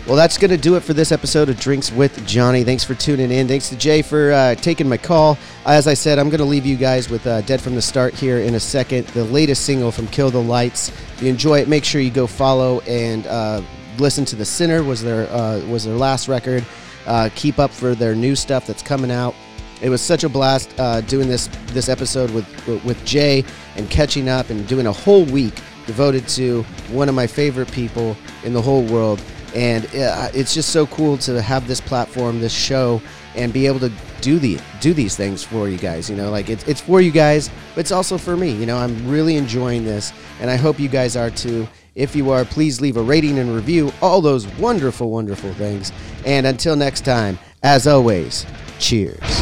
Well, 0.07 0.17
that's 0.17 0.37
going 0.37 0.51
to 0.51 0.57
do 0.57 0.75
it 0.75 0.81
for 0.81 0.95
this 0.95 1.13
episode 1.13 1.49
of 1.49 1.61
Drinks 1.61 1.93
with 1.93 2.27
Johnny. 2.27 2.65
Thanks 2.65 2.83
for 2.83 2.95
tuning 2.95 3.31
in. 3.31 3.47
Thanks 3.47 3.69
to 3.69 3.77
Jay 3.77 4.03
for 4.03 4.33
uh, 4.33 4.57
taking 4.57 4.89
my 4.89 4.97
call. 4.97 5.39
As 5.65 5.87
I 5.87 5.95
said, 5.95 6.19
I'm 6.19 6.29
going 6.29 6.41
to 6.41 6.45
leave 6.45 6.67
you 6.67 6.77
guys 6.77 7.09
with 7.09 7.25
uh, 7.25 7.43
Dead 7.43 7.61
from 7.61 7.77
the 7.77 7.83
Start 7.83 8.13
here 8.13 8.39
in 8.39 8.57
a 8.57 8.61
second, 8.61 9.07
the 9.09 9.23
latest 9.23 9.65
single 9.65 9.93
from 9.93 10.09
Kill 10.09 10.29
the 10.29 10.43
Lights. 10.43 10.89
If 10.89 11.23
you 11.23 11.29
enjoy 11.29 11.61
it, 11.61 11.69
make 11.69 11.85
sure 11.85 12.01
you 12.01 12.11
go 12.11 12.27
follow 12.27 12.81
and 12.81 13.29
uh, 13.29 13.63
listen 13.99 14.25
to 14.25 14.37
The 14.37 14.45
Sinner 14.45 14.83
was 14.83 15.05
their, 15.05 15.31
uh, 15.31 15.61
was 15.67 15.85
their 15.85 15.95
last 15.95 16.27
record. 16.27 16.67
Uh, 17.07 17.29
keep 17.37 17.61
up 17.61 17.71
for 17.71 17.95
their 17.95 18.17
new 18.17 18.35
stuff 18.35 18.67
that's 18.67 18.83
coming 18.83 19.13
out. 19.13 19.37
It 19.83 19.89
was 19.89 20.01
such 20.01 20.25
a 20.25 20.29
blast 20.29 20.75
uh, 20.79 21.01
doing 21.03 21.29
this 21.29 21.49
this 21.73 21.89
episode 21.89 22.31
with 22.31 22.47
with 22.85 23.05
Jay 23.05 23.45
and 23.75 23.91
catching 23.91 24.29
up 24.29 24.51
and 24.51 24.65
doing 24.69 24.87
a 24.87 24.93
whole 24.93 25.25
week 25.25 25.55
devoted 25.87 26.27
to 26.29 26.63
one 26.91 27.09
of 27.09 27.15
my 27.15 27.27
favorite 27.27 27.71
people 27.73 28.17
in 28.45 28.53
the 28.53 28.63
whole 28.63 28.85
world 28.85 29.21
and 29.55 29.85
uh, 29.95 30.29
it's 30.35 30.55
just 30.55 30.71
so 30.71 30.87
cool 30.87 31.17
to 31.19 31.43
have 31.43 31.67
this 31.69 31.81
platform, 31.81 32.41
this 32.41 32.53
show, 32.53 33.01
and 33.35 33.53
be 33.53 33.67
able 33.67 33.81
to 33.81 33.93
do 34.21 34.39
the 34.39 34.59
do 34.81 34.95
these 34.95 35.17
things 35.17 35.43
for 35.43 35.69
you 35.69 35.79
guys. 35.79 36.09
You 36.09 36.17
know, 36.17 36.31
like 36.31 36.49
it's 36.49 36.67
it's 36.67 36.81
for 36.81 37.01
you 37.01 37.11
guys, 37.11 37.51
but 37.75 37.81
it's 37.81 37.93
also 37.93 38.19
for 38.19 38.37
me. 38.37 38.53
You 38.53 38.67
know, 38.67 38.79
I'm 38.79 39.09
really 39.09 39.37
enjoying 39.37 39.85
this, 39.85 40.13
and 40.41 40.51
I 40.51 40.57
hope 40.57 40.79
you 40.79 40.89
guys 40.89 41.17
are 41.17 41.31
too. 41.31 41.69
If 41.95 42.17
you 42.17 42.31
are, 42.31 42.45
please 42.45 42.81
leave 42.81 42.97
a 42.97 43.03
rating 43.03 43.39
and 43.39 43.55
review. 43.55 43.93
All 44.01 44.23
those 44.23 44.47
wonderful, 44.59 45.11
wonderful 45.11 45.53
things. 45.55 45.93
And 46.25 46.47
until 46.47 46.75
next 46.75 47.05
time, 47.05 47.39
as 47.63 47.87
always, 47.87 48.47
cheers. 48.79 49.42